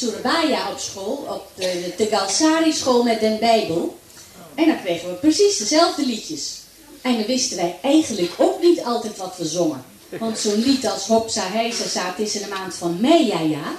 Surabaya 0.00 0.70
op 0.70 0.78
school, 0.78 1.26
op 1.28 1.50
de, 1.54 1.92
de 1.96 2.06
Galsari 2.06 2.72
school 2.72 3.02
met 3.02 3.20
den 3.20 3.38
Bijbel. 3.38 3.98
En 4.54 4.66
dan 4.66 4.80
kregen 4.82 5.08
we 5.08 5.14
precies 5.14 5.56
dezelfde 5.56 6.06
liedjes. 6.06 6.58
En 7.02 7.16
dan 7.16 7.26
wisten 7.26 7.56
wij 7.56 7.78
eigenlijk 7.82 8.32
ook 8.36 8.62
niet 8.62 8.84
altijd 8.84 9.16
wat 9.16 9.36
we 9.36 9.44
zongen. 9.44 9.84
Want 10.18 10.38
zo'n 10.38 10.62
lied 10.62 10.86
als 10.86 11.06
Hopsa 11.06 11.46
Heisa 11.46 11.88
Sa, 11.88 12.06
het 12.06 12.26
is 12.26 12.34
in 12.34 12.42
de 12.42 12.48
maand 12.48 12.74
van 12.74 13.00
mei, 13.00 13.26
ja 13.26 13.40
ja. 13.40 13.76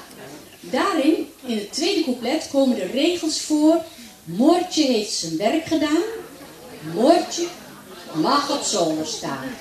Daarin, 0.59 1.32
in 1.45 1.57
het 1.57 1.74
tweede 1.74 2.03
couplet, 2.03 2.47
komen 2.51 2.76
de 2.76 2.86
regels 2.86 3.41
voor. 3.41 3.82
Moortje 4.24 4.84
heeft 4.84 5.13
zijn 5.13 5.38
werk 5.38 5.65
gedaan. 5.65 6.03
Moortje 6.93 7.47
mag 8.13 8.57
op 8.57 8.63
zolder 8.63 9.07
staan. 9.07 9.55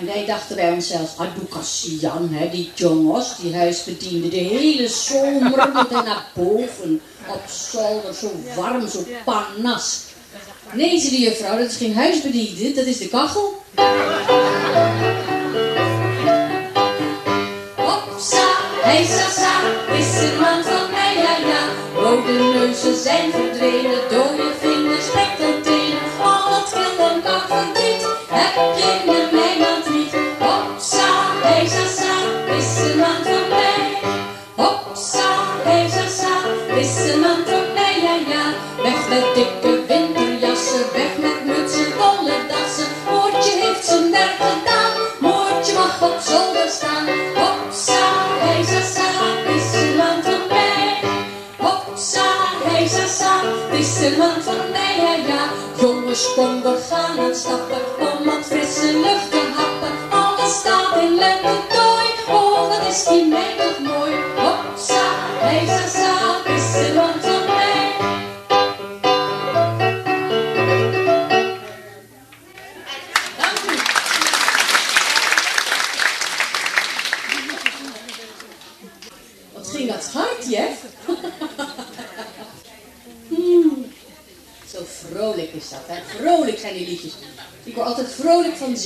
En 0.00 0.06
wij 0.06 0.24
dachten 0.26 0.56
bij 0.56 0.72
onszelf, 0.72 1.14
Adukasian, 1.18 2.28
hè, 2.32 2.50
die 2.50 2.70
jongens, 2.74 3.36
die 3.36 3.56
huisbediende, 3.56 4.28
de 4.28 4.36
hele 4.36 4.88
zomer 4.88 5.70
moet 5.74 5.90
hij 5.90 6.02
naar 6.02 6.26
boven 6.34 7.00
op 7.26 7.42
zolder, 7.48 8.14
zo 8.14 8.30
warm, 8.56 8.88
zo 8.88 9.04
panas. 9.24 10.00
Nee, 10.72 11.00
zei 11.00 11.10
de 11.10 11.20
juffrouw, 11.20 11.58
dat 11.58 11.70
is 11.70 11.76
geen 11.76 11.94
huisbediende, 11.94 12.72
dat 12.72 12.84
is 12.86 12.98
de 12.98 13.08
kachel. 13.08 13.62
Hopsa, 17.76 18.46
heisa 18.82 19.30
sa, 19.30 19.60
is 19.98 20.22
een 20.22 20.40
man 20.40 20.62
van 20.62 20.90
mij, 20.90 21.14
ja 21.14 21.36
ja. 21.48 21.68
Rode 21.94 22.32
neuzen 22.32 23.02
zijn 23.02 23.30
verdwenen, 23.30 24.05
Jongens, 56.16 56.34
kom, 56.34 56.62
we 56.62 56.86
gaan 56.88 57.18
aan 57.18 57.34
stappen, 57.34 58.05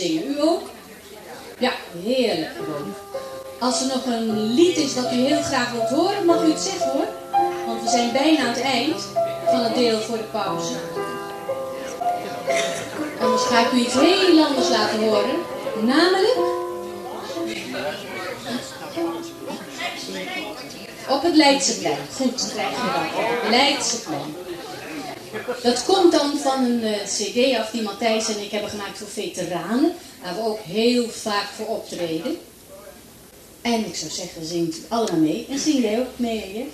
zingen. 0.01 0.24
U 0.26 0.42
ook? 0.42 0.62
Ja, 1.59 1.72
heerlijk. 2.05 2.51
Als 3.59 3.80
er 3.80 3.86
nog 3.86 4.07
een 4.07 4.55
lied 4.55 4.76
is 4.76 4.94
dat 4.94 5.12
u 5.12 5.16
heel 5.16 5.42
graag 5.42 5.72
wilt 5.72 5.88
horen, 5.88 6.24
mag 6.24 6.42
u 6.42 6.51
het 6.51 6.61
zeggen 6.61 6.90
hoor. 6.90 7.09
Want 7.66 7.82
we 7.82 7.88
zijn 7.88 8.12
bijna 8.12 8.40
aan 8.40 8.48
het 8.48 8.61
eind 8.61 9.01
van 9.46 9.61
het 9.61 9.74
deel 9.74 9.98
voor 9.98 10.16
de 10.16 10.22
pauze. 10.22 10.74
Anders 13.20 13.42
ga 13.42 13.66
ik 13.66 13.72
u 13.72 13.76
iets 13.76 13.94
heel 13.94 14.44
anders 14.44 14.68
laten 14.68 14.98
horen. 14.98 15.36
Namelijk... 15.82 16.38
Op 21.09 21.22
het 21.22 21.36
Leidseplein. 21.36 21.96
Goed, 22.16 22.51
krijg 22.53 22.70
je 22.70 22.90
dat. 22.92 23.51
Leidseplein. 23.51 24.34
Dat 25.62 25.84
komt 25.84 26.12
dan 26.12 26.38
van 26.38 26.64
een 26.64 26.82
eh, 26.82 27.05
cd 27.05 27.57
af 27.59 27.70
die 27.70 27.82
Matthijs 27.82 28.28
en 28.28 28.42
ik 28.42 28.51
hebben 28.51 28.70
gemaakt 28.70 28.98
voor 28.98 29.09
veteranen. 29.09 29.92
Waar 30.22 30.34
we 30.34 30.40
ook 30.40 30.61
heel 30.61 31.09
vaak 31.09 31.48
voor 31.57 31.66
optreden. 31.66 32.38
En 33.62 33.86
ik 33.86 33.96
zou 33.96 34.11
zeggen, 34.11 34.46
zingt 34.46 34.76
u 34.76 34.80
allemaal 34.88 35.20
mee. 35.20 35.46
En 35.51 35.59
zing 35.59 35.82
jij 35.82 35.98
ook 36.01 36.18
mee, 36.18 36.40
hè? 36.55 36.68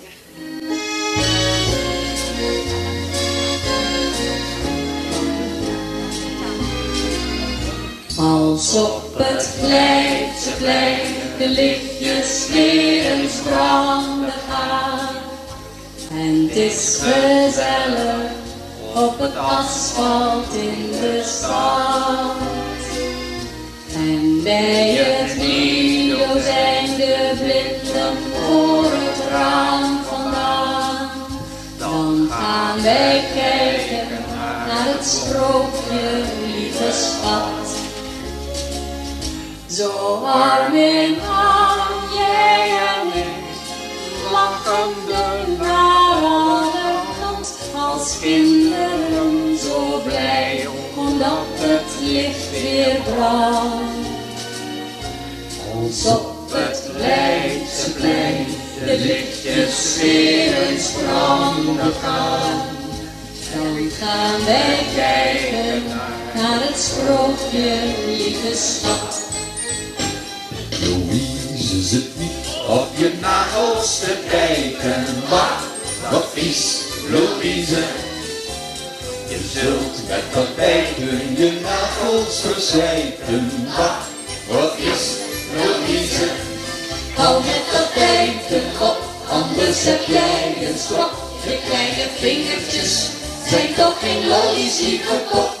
Als 8.21 8.73
op 8.73 9.17
het 9.17 9.49
Leidseplein 9.61 10.99
de 11.37 11.47
lichtjes 11.47 12.47
weer 12.51 13.11
eens 13.11 13.33
gaan. 13.49 14.25
En 16.11 16.47
het 16.47 16.55
is 16.55 16.99
gezellig 17.01 18.45
op 18.97 19.19
het 19.19 19.35
asfalt 19.35 20.53
in 20.53 20.91
de 20.91 21.21
stad. 21.25 22.35
En 23.93 24.43
bij 24.43 24.95
het 24.95 25.37
Lido 25.37 26.39
zijn 26.39 26.85
de 26.97 27.31
blinden 27.37 28.17
voor 28.33 28.83
het 28.83 29.29
raam 29.29 29.99
vandaan. 30.09 31.09
Dan 31.77 32.27
gaan 32.29 32.81
wij 32.81 33.23
kijken 33.33 34.07
naar 34.67 34.85
het 34.85 35.05
sprookje, 35.05 36.23
lieve 36.45 36.91
schat. 36.91 37.69
Zo 39.69 39.89
arm 40.23 40.75
in 40.75 41.17
arm, 41.29 42.13
jij 42.13 42.69
en 42.69 43.19
ik, 43.19 43.27
lachende 44.31 45.55
naar 45.59 46.23
alle 46.23 46.71
kant, 47.19 47.57
als 47.75 48.19
kinderen 48.19 48.66
zo 48.66 48.66
omdat 50.95 51.45
het 51.55 52.09
licht 52.09 52.51
weer 52.51 52.99
brandt. 53.03 54.07
Als 55.73 56.05
op 56.05 56.51
het 56.51 56.83
Leidseplein 56.97 58.45
de 58.85 58.97
lichtjes 58.99 59.97
weer 60.01 60.67
eens 60.69 60.91
branden 60.91 61.93
gaan, 62.03 62.61
dan 63.53 63.89
gaan 63.99 64.45
wij 64.45 64.85
kijken 64.95 65.83
naar 66.35 66.67
het 66.67 66.79
sprookje, 66.79 67.79
lieve 68.05 68.55
schat. 68.55 69.21
Louise 70.79 71.81
zit 71.81 72.19
niet 72.19 72.47
op 72.67 72.87
je 72.95 73.11
nagels 73.21 73.99
te 73.99 74.17
kijken. 74.29 75.05
Wat, 75.29 76.11
wat 76.11 76.25
vies, 76.33 76.77
Louise. 77.09 78.06
Zult 79.53 80.07
met 80.07 80.23
dat 80.33 80.55
bijten 80.55 81.35
je 81.37 81.59
nagels 81.61 82.41
verzwijten. 82.41 83.51
Wat, 83.77 83.91
wat 84.47 84.77
is, 84.77 85.03
Louise. 85.55 86.29
Hou 87.15 87.43
met 87.43 87.63
dat 87.71 87.93
bijten 87.93 88.63
op, 88.79 88.97
anders 89.29 89.83
heb 89.83 90.01
jij 90.07 90.67
een 90.67 90.77
strop. 90.77 91.11
Je 91.43 91.57
kleine 91.69 92.09
vingertjes 92.19 93.07
zijn 93.49 93.73
toch 93.75 93.99
geen 93.99 94.27
lollies, 94.27 94.79
lieve 94.79 95.21
kop. 95.31 95.57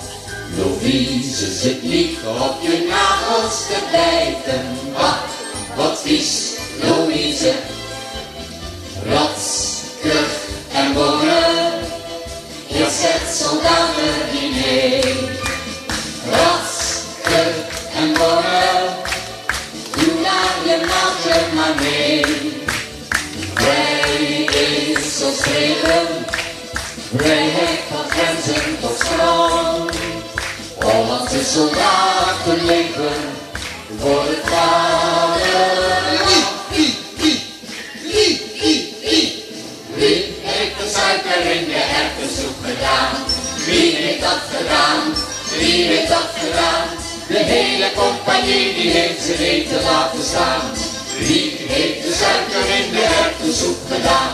Louise 0.55 1.53
zit 1.53 1.83
niet 1.83 2.17
op 2.23 2.55
je 2.61 2.85
nagels 2.89 3.67
te 3.67 3.79
bijten. 3.91 4.65
Ach, 4.95 5.23
wat 5.75 6.01
vies, 6.01 6.51
Louise. 6.81 7.53
Rats, 9.05 9.67
kuch 10.01 10.45
en 10.73 10.93
bonen. 10.93 11.46
Je 12.77 12.87
zet 13.01 13.35
soldatendiner. 13.35 15.05
Rats, 16.29 16.75
kuch 17.23 17.69
en 17.95 18.13
bonen. 18.13 18.95
Doe 19.95 20.13
naar 20.21 20.57
je 20.65 20.77
maatje 20.85 21.55
maar 21.55 21.75
mee. 21.81 22.25
Vrij 23.53 24.43
is 24.43 25.23
ons 25.23 25.45
leven. 25.45 26.25
Vrijheid 27.15 27.79
van 27.89 28.09
grenzen 28.09 28.79
tot 28.81 28.95
strand. 28.95 29.91
Hollandse 30.79 31.43
soldaten 31.43 32.65
leven 32.65 33.17
voor 33.99 34.23
het 34.23 34.49
vaderland. 34.49 35.26
Heeft 44.17 44.31
dat 44.31 44.59
gedaan? 44.59 45.13
Wie 45.59 45.85
heeft 45.85 46.07
dat 46.07 46.29
gedaan? 46.35 46.87
De 47.27 47.37
hele 47.37 47.91
compagnie 47.95 48.73
die 48.73 48.91
heeft 48.91 49.23
zijn 49.23 49.39
eten 49.39 49.81
laten 49.81 50.23
staan. 50.23 50.61
Wie 51.17 51.55
heeft 51.57 52.03
de 52.03 52.13
suiker 52.13 52.85
in 52.85 52.91
de 52.91 53.23
erwtensoep 53.23 53.77
gedaan? 53.91 54.31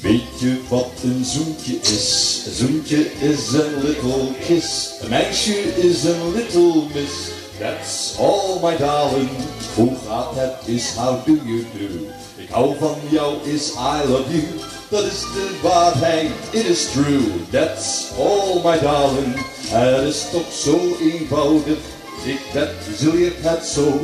Weet 0.00 0.40
je 0.40 0.60
wat 0.68 0.90
een 1.02 1.24
zoentje 1.24 1.78
is? 1.80 2.40
Een 2.46 2.54
zoentje 2.54 3.10
is 3.18 3.52
een 3.52 3.84
little 3.84 4.28
kiss. 4.46 4.90
Een 5.00 5.08
meisje 5.08 5.74
is 5.76 6.04
een 6.04 6.32
little 6.34 6.82
miss. 6.94 7.14
That's 7.58 8.18
all 8.18 8.58
my 8.62 8.76
darling. 8.76 9.30
Hoe 9.74 9.92
gaat 10.08 10.34
het 10.34 10.68
is 10.68 10.94
how 10.94 11.26
do 11.26 11.32
you 11.32 11.66
do? 11.78 12.06
Ik 12.36 12.48
hou 12.50 12.76
van 12.78 12.96
jou 13.10 13.34
is 13.44 13.70
I 13.70 14.08
love 14.08 14.36
you. 14.36 14.71
Dat 14.92 15.04
is 15.04 15.20
de 15.20 15.58
waarheid, 15.62 16.30
it 16.50 16.64
is 16.64 16.90
true. 16.90 17.24
That's 17.50 18.12
all 18.18 18.60
my 18.62 18.78
darling. 18.78 19.34
Het 19.68 20.08
is 20.08 20.24
toch 20.30 20.52
zo 20.52 20.96
eenvoudig. 21.00 21.78
Ik 22.24 22.40
bet 22.52 22.70
je 22.98 23.14
leert 23.14 23.34
het 23.38 23.66
zo. 23.66 24.00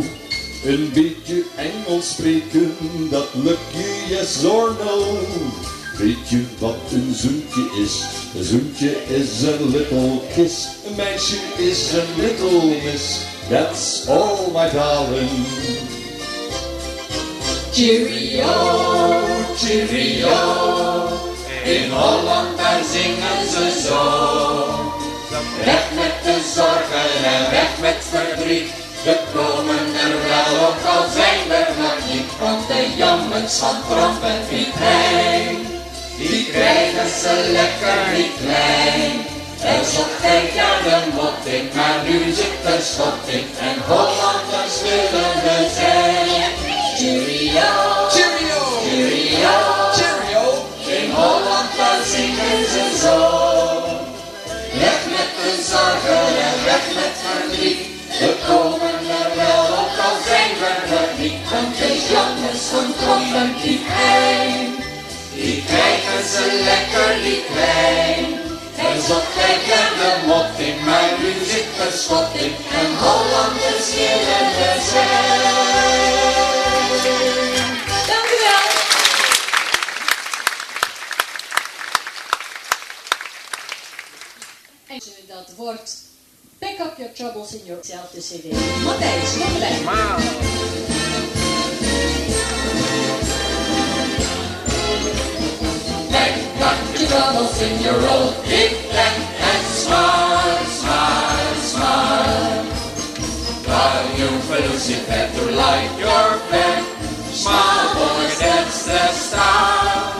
Een 0.65 0.91
beetje 0.95 1.45
Engels 1.57 2.09
spreken, 2.11 2.77
dat 3.11 3.27
lukt 3.33 3.73
je 3.73 4.07
yes 4.09 4.45
or 4.45 4.77
no. 4.85 5.19
Weet 5.97 6.29
je 6.29 6.45
wat 6.59 6.77
een 6.93 7.15
zoentje 7.15 7.83
is? 7.83 8.03
Een 8.37 8.45
zoentje 8.45 9.07
is 9.07 9.43
een 9.43 9.71
little 9.71 10.21
kiss. 10.35 10.69
Een 10.87 10.95
meisje 10.97 11.37
is 11.57 11.93
een 11.93 12.23
little 12.23 12.67
miss. 12.85 13.19
That's 13.49 14.09
all 14.09 14.51
my 14.53 14.71
darling. 14.71 15.47
Cheerio, 17.73 19.38
cheerio, 19.59 20.37
in 21.65 21.91
Holland 21.91 22.57
daar 22.59 22.83
zingen 22.93 23.41
ze 23.53 23.83
zo. 23.87 24.03
Weg 25.65 25.85
met 25.95 26.15
de 26.25 26.37
zorgen 26.55 27.25
en 27.25 27.51
weg 27.51 27.71
met 27.81 28.01
verdriet, 28.11 28.71
we 29.05 29.17
komen 29.35 29.87
er 30.05 30.15
wel 30.29 30.67
ook 30.67 30.85
al 30.95 31.05
zijn 31.15 31.41
we 31.49 31.65
nog 31.83 31.99
niet. 32.13 32.31
Want 32.41 32.69
de 32.69 32.95
jongens 32.97 33.59
van 33.59 33.77
Trompen 33.89 34.41
niet 34.51 34.75
heen, 34.75 35.67
die 36.19 36.47
krijgen 36.51 37.09
ze 37.21 37.51
lekker 37.53 38.17
niet 38.17 38.33
klein. 38.43 39.37
Er 39.63 39.85
geen 40.21 40.55
jaar 40.55 40.83
de 40.83 41.11
motting, 41.15 41.75
maar 41.75 42.03
nu 42.09 42.33
zit 42.33 42.65
er 42.65 42.83
schotting 42.83 43.47
en 43.61 43.77
Hollanders 43.87 44.81
willen 44.83 45.35
we 45.43 45.71
zijn. 45.75 46.53
Cheerio, 46.99 47.71
cheerio, 48.11 48.38
cheerio, 48.99 49.57
cheerio. 49.97 50.45
In 50.87 51.11
Holland 51.11 51.71
daar 51.77 52.03
zingen 52.05 52.65
ze 52.73 52.85
zo. 53.03 53.19
Weg 54.83 55.01
met 55.15 55.31
de 55.39 55.51
zorgen 55.71 56.27
en 56.49 56.65
weg 56.65 56.85
met 56.99 57.15
verdriet. 57.25 57.81
We 58.19 58.35
komen 58.47 58.99
er 59.23 59.31
wel, 59.37 59.67
ook 59.81 59.97
al 60.07 60.17
zijn 60.27 60.53
we 60.61 60.73
er 60.97 61.11
niet. 61.19 61.51
Want 61.51 61.79
de 61.79 61.93
jongens 62.13 62.65
van 62.73 63.53
die 63.63 63.81
heen, 63.85 64.77
die 65.35 65.65
krijgen 65.67 66.23
ze 66.33 66.45
lekker 66.71 67.11
niet 67.23 67.45
klein. 67.53 68.27
Er 68.77 69.03
zat 69.09 69.25
geen 69.37 69.61
de 69.99 70.27
mot 70.27 70.59
in, 70.67 70.85
maar 70.85 71.11
nu 71.21 71.33
zit 71.45 71.87
er 71.87 71.93
schot 71.99 72.35
in. 72.35 72.55
En 72.81 72.91
Hollanders 73.01 73.89
willen 73.95 74.49
we 74.57 74.71
zijn. 74.91 76.28
Wordt 85.59 85.97
Pick 86.59 86.79
Up 86.81 86.95
Your 86.97 87.13
Troubles 87.13 87.53
in 87.53 87.65
Yourself, 87.65 88.11
de 88.11 88.21
CD. 88.21 88.45
Matthijs, 88.85 89.33
kom 89.39 89.55
erbij. 89.55 89.79
Pack 96.11 96.35
up 96.61 96.97
your 96.97 97.09
troubles 97.09 97.61
in 97.61 97.83
your 97.83 98.01
old 98.09 98.35
big 98.45 98.73
bag 98.91 99.17
and 99.51 99.65
smile, 99.67 100.65
smile, 100.81 101.55
smile. 101.73 102.65
While 103.67 104.19
you 104.19 104.29
Lucifer 104.71 105.29
to 105.37 105.45
light 105.51 105.91
your 105.99 106.39
bed, 106.51 106.83
smile 107.33 107.95
boys, 107.95 108.39
that's 108.39 108.87
the 108.87 109.09
style. 109.13 110.13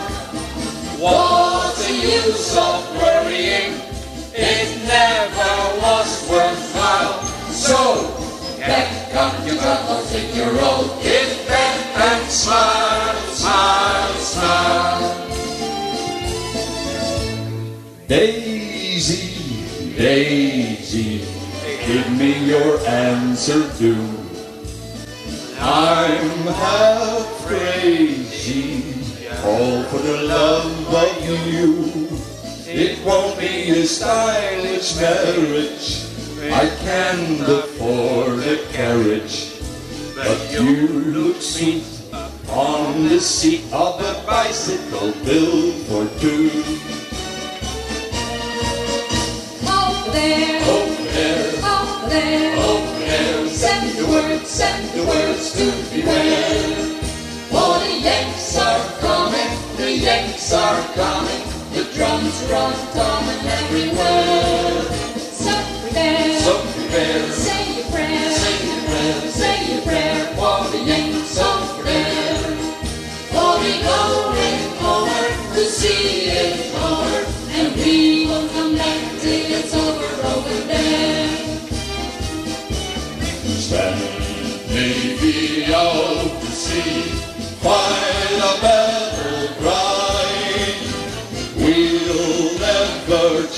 What's 0.99 1.87
the 1.87 1.95
use 1.95 2.57
of 2.57 2.97
worrying? 2.97 3.89
It 4.35 4.78
never 4.89 5.55
was 5.85 6.29
worthwhile. 6.31 7.23
So, 7.53 7.77
pack 8.59 9.15
up 9.15 9.47
your 9.47 9.57
troubles 9.57 10.15
in 10.15 10.35
your 10.35 10.53
old 10.65 11.03
big 11.03 11.47
bag 11.47 11.79
and 12.09 12.31
smile, 12.31 13.21
smile, 13.37 14.15
smile. 14.15 15.29
Daisy, 18.09 19.95
Daisy, 19.95 21.19
give 21.87 22.11
me 22.19 22.47
your 22.47 22.81
answer 22.89 23.71
too. 23.77 24.01
I'm 25.61 26.47
half 26.65 27.27
crazy, 27.45 28.95
all 29.45 29.83
for 29.91 29.99
the 29.99 30.23
love 30.23 30.95
of 30.95 31.47
you. 31.53 32.38
It 32.71 33.03
won't 33.03 33.39
be 33.39 33.71
a 33.71 33.87
stylish 33.87 35.01
marriage, 35.01 36.05
I 36.53 36.69
can't 36.85 37.41
afford 37.41 38.41
a 38.41 38.63
carriage. 38.73 39.55
But 40.15 40.53
you 40.53 40.87
look 40.87 41.41
sweet 41.41 41.85
on 42.51 43.09
the 43.09 43.21
seat 43.21 43.65
of 43.73 43.99
a 44.03 44.23
bicycle 44.27 45.13
built 45.25 45.77
for 45.89 46.05
two. 46.21 46.51
Over 49.65 50.11
there, 50.13 50.61
Over 50.69 51.05
there, 51.09 51.49
over 51.65 52.09
there. 52.11 52.57
over 52.59 52.99
there, 52.99 53.49
Send 53.49 53.97
the 53.97 54.07
word, 54.07 54.47
send 54.47 54.91
the 54.91 55.05
words 55.07 55.53
to 55.55 55.73
beware. 55.91 56.77
For 57.49 57.79
the 57.81 57.99
Yanks 58.03 58.59
are 58.59 58.85
coming, 59.01 59.77
the 59.79 59.91
Yanks 59.91 60.53
are 60.53 60.83
coming, 60.93 61.38
the 62.41 62.47
drums 62.49 62.79
run 62.79 62.93
coming 62.93 63.47
everywhere. 63.47 64.83
So 65.19 65.53
prepare, 65.83 66.41
So 66.41 66.63
prepare, 66.73 67.33
say 67.33 67.77
your 67.77 67.91
prayer, 67.91 68.31
say 68.31 68.67
your 68.67 68.83
prayer, 68.85 69.31
say 69.31 69.75
your 69.75 69.83
prayer. 69.83 70.27
for 70.37 70.71
the 70.71 70.79
Yanks 70.85 71.39
over 71.39 71.83
there. 71.83 72.57
For 73.33 73.59
we 73.61 73.73
going 73.83 74.61
over 74.83 75.55
to 75.55 75.65
see 75.65 76.31
it 76.31 76.75
over, 76.75 77.27
And 77.51 77.75
we 77.77 78.27
will 78.27 78.49
come 78.49 78.77
back 78.77 79.21
till 79.21 79.53
it's 79.59 79.75
over 79.75 80.29
over 80.29 80.67
there. 80.67 81.29
Stand 83.59 84.01
Navy 84.71 85.67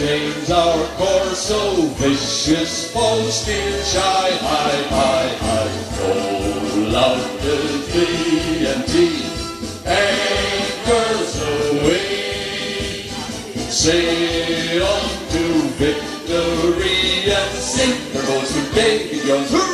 change 0.00 0.50
our 0.50 0.86
course, 0.96 1.38
so 1.38 1.82
vicious 2.00 2.90
foes 2.90 3.34
still 3.34 3.82
shy 3.84 4.30
high, 4.48 4.82
high, 4.96 5.32
high. 5.44 5.72
Oh, 6.02 6.88
love 6.88 7.44
is 7.44 7.84
B 7.92 8.64
and 8.64 8.82
T, 8.86 8.94
A 9.84 10.00
anchors 10.00 11.32
away. 11.52 13.02
Sail 13.68 14.82
on 14.84 15.04
to 15.32 15.44
victory 15.82 17.30
and 17.38 17.54
sink 17.58 18.16
our 18.16 18.22
boats 18.26 18.54
with 18.54 18.74
Davy 18.74 19.20
Jones. 19.26 19.69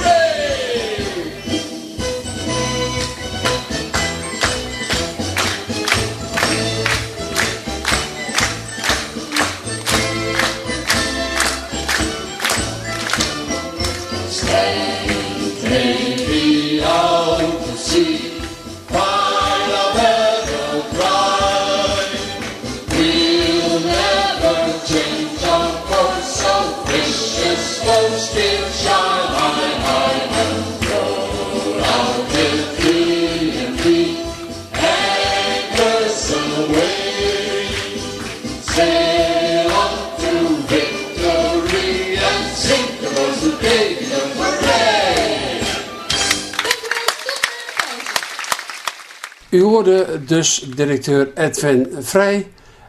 U 49.56 49.62
hoorde 49.62 50.06
dus 50.26 50.68
directeur 50.74 51.30
Edwin 51.34 51.88
Vrij 51.98 52.48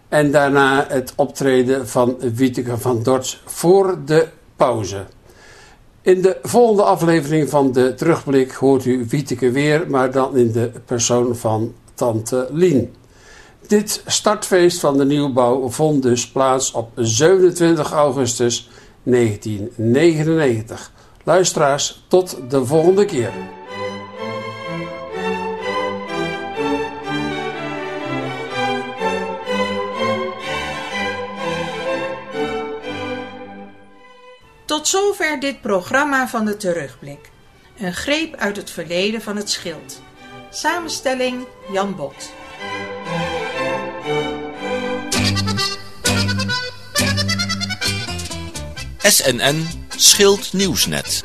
en 0.09 0.31
daarna 0.31 0.85
het 0.87 1.13
optreden 1.15 1.87
van 1.87 2.17
Wieteke 2.33 2.77
van 2.77 3.03
Dorts 3.03 3.41
voor 3.45 3.99
de 4.05 4.27
pauze. 4.55 5.05
In 6.01 6.21
de 6.21 6.37
volgende 6.41 6.83
aflevering 6.83 7.49
van 7.49 7.71
de 7.71 7.93
terugblik 7.93 8.51
hoort 8.51 8.85
u 8.85 9.05
Wieteke 9.09 9.51
weer, 9.51 9.85
maar 9.89 10.11
dan 10.11 10.37
in 10.37 10.51
de 10.51 10.71
persoon 10.85 11.35
van 11.35 11.73
tante 11.93 12.47
Lien. 12.51 12.95
Dit 13.67 14.03
startfeest 14.05 14.79
van 14.79 14.97
de 14.97 15.05
nieuwbouw 15.05 15.69
vond 15.69 16.03
dus 16.03 16.27
plaats 16.27 16.71
op 16.71 16.89
27 16.95 17.91
augustus 17.91 18.69
1999. 19.03 20.91
Luisteraars, 21.23 22.05
tot 22.07 22.37
de 22.49 22.65
volgende 22.65 23.05
keer. 23.05 23.56
Tot 34.67 34.87
zover 34.87 35.39
dit 35.39 35.61
programma 35.61 36.27
van 36.27 36.45
de 36.45 36.57
terugblik. 36.57 37.29
Een 37.77 37.93
greep 37.93 38.35
uit 38.35 38.55
het 38.55 38.71
verleden 38.71 39.21
van 39.21 39.35
het 39.35 39.49
schild. 39.49 40.01
Samenstelling 40.49 41.47
Jan 41.71 41.95
Bot. 41.95 42.31
SNN 48.97 49.67
Schild 49.95 50.53
Nieuwsnet. 50.53 51.23